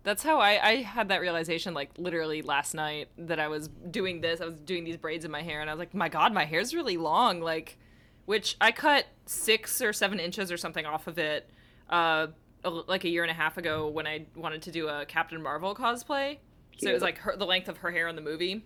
[0.03, 4.19] That's how I, I had that realization like literally last night that I was doing
[4.21, 4.41] this.
[4.41, 6.43] I was doing these braids in my hair and I was like, my God, my
[6.45, 7.39] hair's really long.
[7.39, 7.77] Like,
[8.25, 11.49] which I cut six or seven inches or something off of it
[11.89, 12.27] uh,
[12.63, 15.41] a- like a year and a half ago when I wanted to do a Captain
[15.41, 16.37] Marvel cosplay.
[16.77, 18.65] So it was like her, the length of her hair in the movie.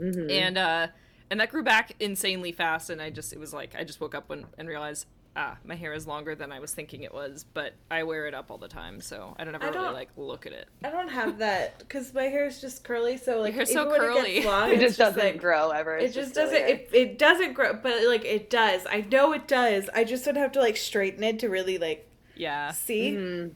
[0.00, 0.28] Mhm.
[0.30, 0.86] and uh
[1.30, 4.12] and that grew back insanely fast and i just it was like i just woke
[4.14, 5.06] up when, and realized
[5.36, 8.34] ah my hair is longer than i was thinking it was but i wear it
[8.34, 10.68] up all the time so i don't ever I really don't- like look at it
[10.84, 13.16] I don't have that because my hair is just curly.
[13.16, 14.34] So like, hair's so even when it curly.
[14.34, 15.96] gets long, it just doesn't like, grow ever.
[15.96, 16.54] It It's just doesn't.
[16.56, 16.68] hair.
[16.68, 18.82] It, it doesn't grow, but like it does.
[18.88, 19.88] I know it does.
[19.94, 22.06] I just don't have to like straighten it to really like
[22.36, 23.12] yeah see.
[23.12, 23.52] Mhm.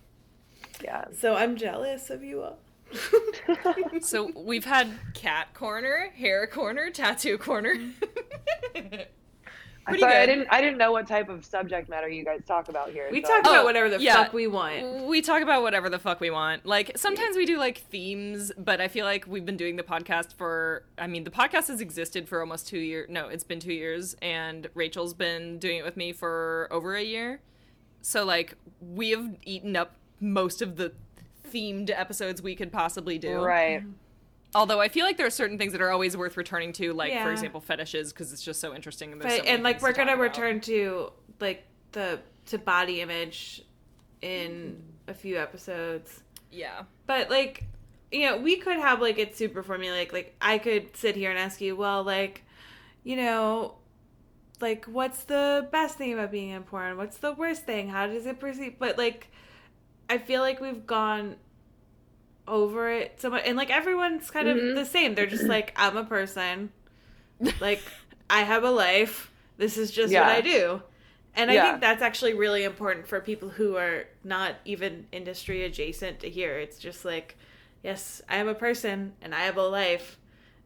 [0.83, 1.05] Yeah.
[1.13, 2.59] So I'm jealous of you all.
[4.01, 7.75] so we've had cat corner hair corner tattoo corner
[8.75, 8.91] I'm
[9.89, 10.33] Pretty sorry, I good.
[10.35, 10.49] didn't.
[10.51, 13.09] I didn't know what type of subject matter you guys talk about here.
[13.11, 14.15] We so- talk about Oh, whatever the yeah.
[14.25, 15.07] fuck we want.
[15.07, 16.65] we talk about whatever the fuck we want.
[16.67, 20.35] Like sometimes we do like themes, but I feel like we've been doing the podcast
[20.35, 23.09] for I mean, the podcast has existed for almost 2 years.
[23.11, 27.03] No, it's been 2 years and Rachel's been doing it with me for over a
[27.03, 27.41] year.
[28.03, 30.93] So like we have eaten up most of the
[31.51, 33.41] themed episodes we could possibly do.
[33.41, 33.83] Right.
[34.55, 37.13] Although I feel like there are certain things that are always worth returning to, like
[37.13, 39.13] for example fetishes, because it's just so interesting.
[39.13, 43.63] And, But so and like we're to gonna return to like the to body image
[44.23, 46.23] in a few episodes.
[46.51, 46.83] Yeah.
[47.07, 47.65] But like
[48.11, 50.13] you know, we could have like it super formulaic.
[50.13, 52.43] Like I could sit here and ask you, well, like,
[53.05, 53.75] you know,
[54.61, 56.97] like what's the best thing about being in porn?
[56.97, 57.89] What's the worst thing?
[57.89, 58.79] How does it perceive?
[58.79, 59.29] But like,
[60.09, 61.37] I feel like we've gone
[62.49, 64.49] over it so much, and like everyone's kind Mhm.
[64.49, 65.15] of the same.
[65.15, 66.71] They're just like, I'm a person,
[67.61, 67.93] like
[68.31, 69.33] I have a life.
[69.57, 70.83] This is just what I do.
[71.35, 76.21] And I think that's actually really important for people who are not even industry adjacent
[76.21, 76.59] to hear.
[76.59, 77.37] It's just like,
[77.83, 80.19] yes, I am a person and I have a life.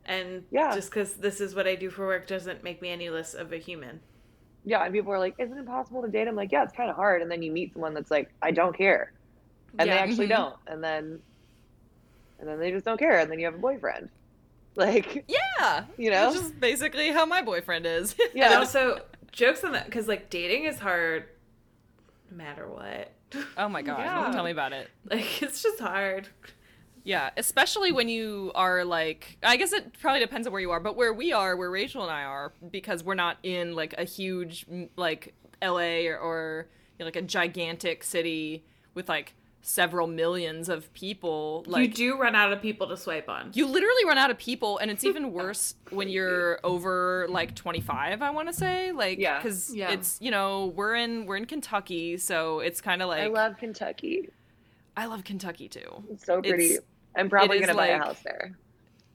[0.04, 0.70] And Yeah.
[0.70, 3.52] just because this is what I do for work doesn't make me any less of
[3.52, 4.00] a human.
[4.64, 6.88] Yeah, and people are like, "Isn't it possible to date?" I'm like, "Yeah, it's kind
[6.90, 9.12] of hard." And then you meet someone that's like, "I don't care,"
[9.78, 11.22] and they actually don't, and then,
[12.42, 14.10] and then they just don't care, and then you have a boyfriend.
[14.74, 15.84] Like, Yeah.
[15.96, 16.30] You know?
[16.30, 18.16] Which is basically how my boyfriend is.
[18.18, 21.24] And yeah, also, jokes on that, because like dating is hard
[22.30, 23.12] no matter what.
[23.56, 23.98] oh my god.
[24.00, 24.32] Yeah.
[24.32, 24.90] Tell me about it.
[25.10, 26.28] Like, it's just hard.
[27.04, 30.80] Yeah, especially when you are like, I guess it probably depends on where you are,
[30.80, 34.04] but where we are, where Rachel and I are, because we're not in like a
[34.04, 34.66] huge,
[34.96, 36.68] like LA or, or
[36.98, 38.64] you know, like a gigantic city
[38.94, 39.34] with like
[39.64, 41.64] several millions of people.
[41.66, 43.52] Like, you do run out of people to swipe on.
[43.54, 48.20] you literally run out of people, and it's even worse when you're over like 25.
[48.22, 49.38] I want to say, like, Yeah.
[49.38, 49.92] because Yeah.
[49.92, 53.56] it's you know we're in we're in Kentucky, so it's kind of like I love
[53.56, 54.28] Kentucky.
[54.96, 56.04] I love Kentucky too.
[56.10, 56.64] It's so pretty.
[56.66, 56.80] It's-
[57.14, 58.56] I'm probably gonna buy a house there.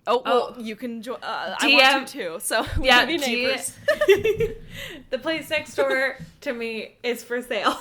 [0.10, 0.62] Oh, well, Oh.
[0.62, 1.18] you can join.
[1.22, 2.38] Uh, I DM want to too.
[2.40, 3.74] So we Yeah, can be G- neighbors.
[5.10, 7.78] the place next door to me is for sale.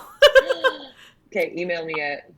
[1.37, 2.35] Okay, email me it.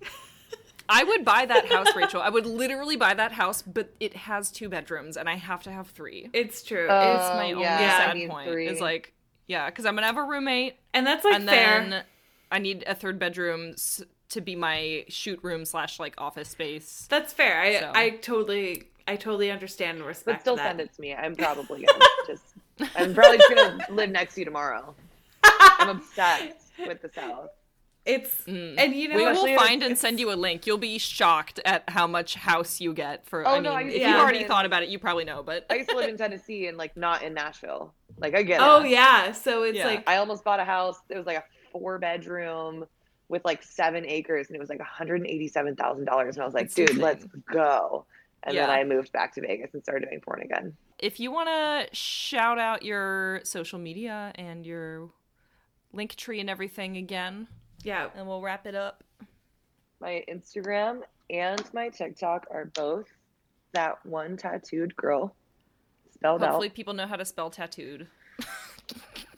[0.89, 2.21] I would buy that house, Rachel.
[2.23, 5.71] I would literally buy that house, but it has two bedrooms, and I have to
[5.71, 6.31] have three.
[6.33, 6.89] it's true.
[6.89, 8.51] Uh, It's my only yeah, I sad need point.
[8.51, 8.67] three.
[8.69, 9.13] Is like,
[9.47, 11.81] yeah, because I'm gonna have a roommate, and that's like and fair.
[11.91, 12.05] then
[12.51, 13.75] I need a third bedroom
[14.31, 17.07] to be my shoot room slash like office space.
[17.11, 17.61] That's fair.
[17.61, 17.93] I So.
[17.95, 20.69] I totally I totally understand and respect But still that.
[20.69, 21.15] send it to me.
[21.15, 22.45] I'm probably gonna just.
[22.97, 24.95] I'm probably just gonna live next to you tomorrow.
[25.45, 27.51] I'm obsessed with the South.
[28.09, 28.75] It's Mm.
[28.79, 30.67] and you know we will Especially find and send you a link.
[30.67, 33.47] You'll be shocked at how much house you get for.
[33.47, 34.11] Oh, I no, mean, I- if yeah.
[34.13, 34.47] you've already Yeah.
[34.49, 35.43] thought about it, you probably know.
[35.43, 37.93] But I used to live in Tennessee and like not in Nashville.
[38.19, 38.89] Like I get Oh it.
[38.91, 39.87] yeah, so it's Yeah.
[39.87, 40.99] like I almost bought a house.
[41.11, 42.87] It was like a four bedroom
[43.29, 46.37] with like seven acres, and it was like one hundred and eighty-seven thousand dollars.
[46.37, 47.03] And I was like, That's dude, insane.
[47.03, 48.07] let's go.
[48.45, 50.75] And then I moved back to Vegas and started doing porn again.
[50.99, 55.11] if you want to shout out your social media and your
[55.93, 57.49] link tree and everything again,
[57.83, 58.09] Yeah.
[58.17, 59.05] and we'll wrap it up.
[60.01, 63.07] My Instagram and my TikTok are both
[63.73, 65.35] that one tattooed girl
[66.13, 66.53] spelled Hopefully, out.
[66.53, 68.07] Hopefully, people know how to spell tattooed.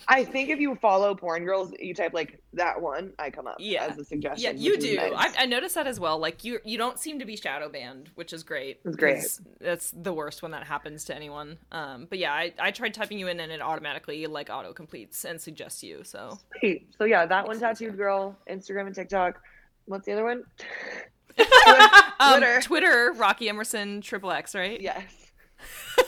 [0.09, 3.57] I think if you follow porn girls, you type like that one, I come up
[3.59, 3.85] Yeah.
[3.87, 4.57] as a suggestion.
[4.57, 4.97] Yeah, you do.
[4.97, 5.13] nice.
[5.37, 6.19] I, I noticed that as well.
[6.19, 8.81] Like you, you don't seem to be shadow banned, which is great.
[8.85, 9.25] It's great.
[9.61, 11.59] That's the worst when that happens to anyone.
[11.71, 15.25] Um, but yeah, I, I tried typing you in and it automatically like auto completes
[15.25, 16.03] and suggests you.
[16.05, 16.89] So Sweet.
[16.99, 19.41] So yeah, that one tattooed girl, Instagram and TikTok.
[19.87, 20.45] What's the other one?
[22.21, 22.61] um, Twitter.
[22.63, 24.81] Twitter, Rocky Emerson, triple X, right?
[24.81, 25.05] Yes.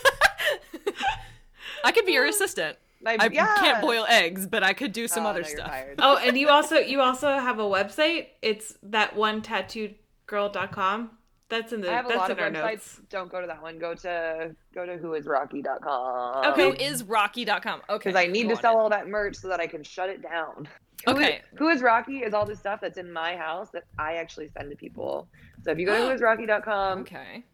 [1.84, 2.76] I could be your assistant.
[3.02, 3.56] My, I yeah.
[3.58, 5.68] can't boil eggs, but I could do some Oh, other no, stuff.
[5.68, 5.98] fired.
[6.00, 8.26] Oh, and you also you also have a website.
[8.42, 9.96] It's that one tattooed
[10.26, 11.10] girl.com.
[11.48, 12.70] That's in the I have a lot in of our websites.
[12.72, 13.00] notes.
[13.10, 13.78] Don't go to that one.
[13.78, 16.52] Go to go to whoisrocky.com.
[16.52, 16.62] Okay.
[16.64, 17.82] Who is Rocky.com?
[17.90, 18.10] Okay.
[18.10, 18.76] Because I need go to sell it.
[18.82, 20.66] all that merch so that I can shut it down.
[21.06, 21.42] Who is- Okay.
[21.58, 24.70] Who is Rocky is all the stuff that's in my house that I actually send
[24.70, 25.28] to people.
[25.62, 27.44] So if you go to whoisrocky.com, Okay.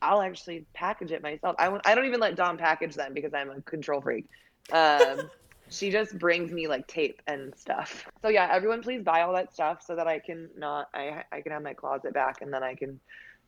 [0.00, 1.54] I'll actually package it myself.
[1.58, 4.26] I, I don't even let Dom package them because I'm a control freak.
[4.70, 5.30] Um,
[5.68, 8.06] she just brings me like tape and stuff.
[8.20, 11.40] So yeah, everyone please buy all that stuff so that I can not I I
[11.40, 13.00] can have my closet back and then I can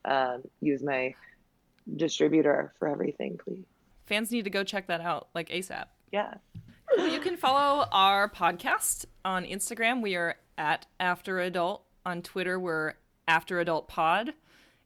[0.05, 1.15] um, use my
[1.97, 3.65] distributor for everything, please.
[4.07, 5.87] Fans need to go check that out, like ASAP.
[6.13, 6.35] Yeah.
[6.97, 10.03] Well, you can follow our podcast on Instagram.
[10.03, 11.83] We are at After Adult.
[12.07, 12.95] On Twitter, we're
[13.27, 14.35] After Adult Pod.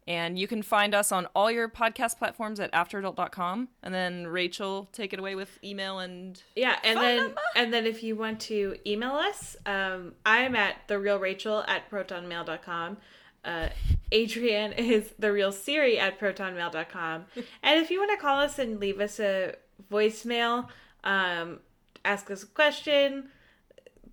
[0.09, 3.69] And you can find us on all your podcast platforms at afteradult.com.
[3.83, 7.41] And then Rachel, take it away with email and Yeah, and then number?
[7.55, 11.63] and then if you want to email us, um, I am at the real Rachel
[11.69, 12.97] at protonmail.com.
[13.45, 13.69] Uh,
[14.11, 17.27] Adrian is the real Siri at protonmail.com.
[17.63, 19.57] and if you want to call us and leave us a
[19.93, 20.69] voicemail,
[21.05, 21.61] um,
[22.07, 23.29] ask us a question,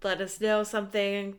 [0.04, 1.38] let us know something,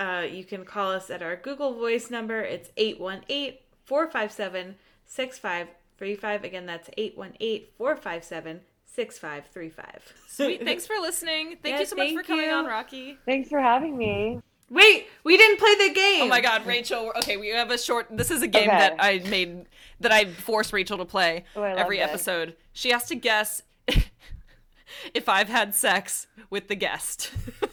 [0.00, 2.40] uh, you can call us at our Google Voice number.
[2.40, 3.58] It's 818
[3.92, 6.44] 457 6535.
[6.44, 10.14] Again, that's 818 457 6535.
[10.28, 10.64] Sweet.
[10.64, 11.56] Thanks for listening.
[11.62, 12.52] Thank Yeah, you so much for coming you.
[12.52, 13.18] on, Rocky.
[13.26, 14.40] Thanks for having me.
[14.70, 16.22] Wait, we didn't play the game.
[16.22, 17.12] Oh my god, Rachel.
[17.18, 18.78] Okay, we have a short this is a game Okay.
[18.78, 19.66] that I made
[20.00, 22.08] that I force Rachel to play Oh, every this.
[22.08, 22.56] episode.
[22.72, 23.60] She has to guess
[25.12, 27.30] if I've had sex with the guest.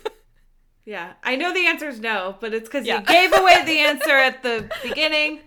[0.86, 3.01] Yeah, I know the answer is no, but it's because Yeah.
[3.01, 5.41] you gave away the answer at the beginning.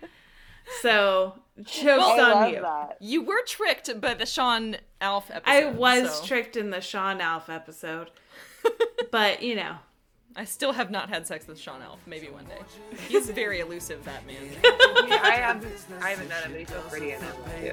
[0.81, 2.61] So, joke's I on you.
[2.63, 2.97] that.
[3.01, 5.51] you were tricked by the Sean Alf episode.
[5.51, 8.11] I was so tricked in the Sean Alf episode.
[9.11, 9.77] but, you know.
[10.35, 12.01] I still have not had sex with Sean Alf.
[12.07, 12.59] Maybe one day.
[13.07, 14.37] He's very elusive, that man.
[14.65, 15.63] I have
[16.01, 17.73] I haven't done it, but he's so pretty and I love you.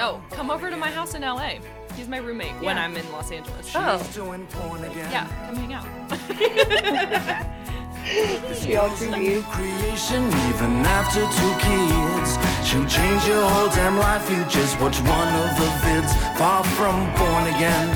[0.00, 1.58] Oh, come over to my house in LA.
[1.94, 3.70] He's my roommate when I'm in Los Angeles.
[3.74, 4.10] Oh.
[4.12, 5.10] Doing porn again.
[5.12, 5.86] Yeah, come hang out.
[8.06, 9.42] She all creepy.
[9.42, 12.38] Creation, even after two kids.
[12.66, 14.30] She'll change your whole damn life.
[14.30, 16.12] You just watch one of the vids.
[16.38, 17.88] Far from born again.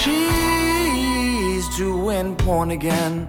[0.00, 3.28] She's doing porn again.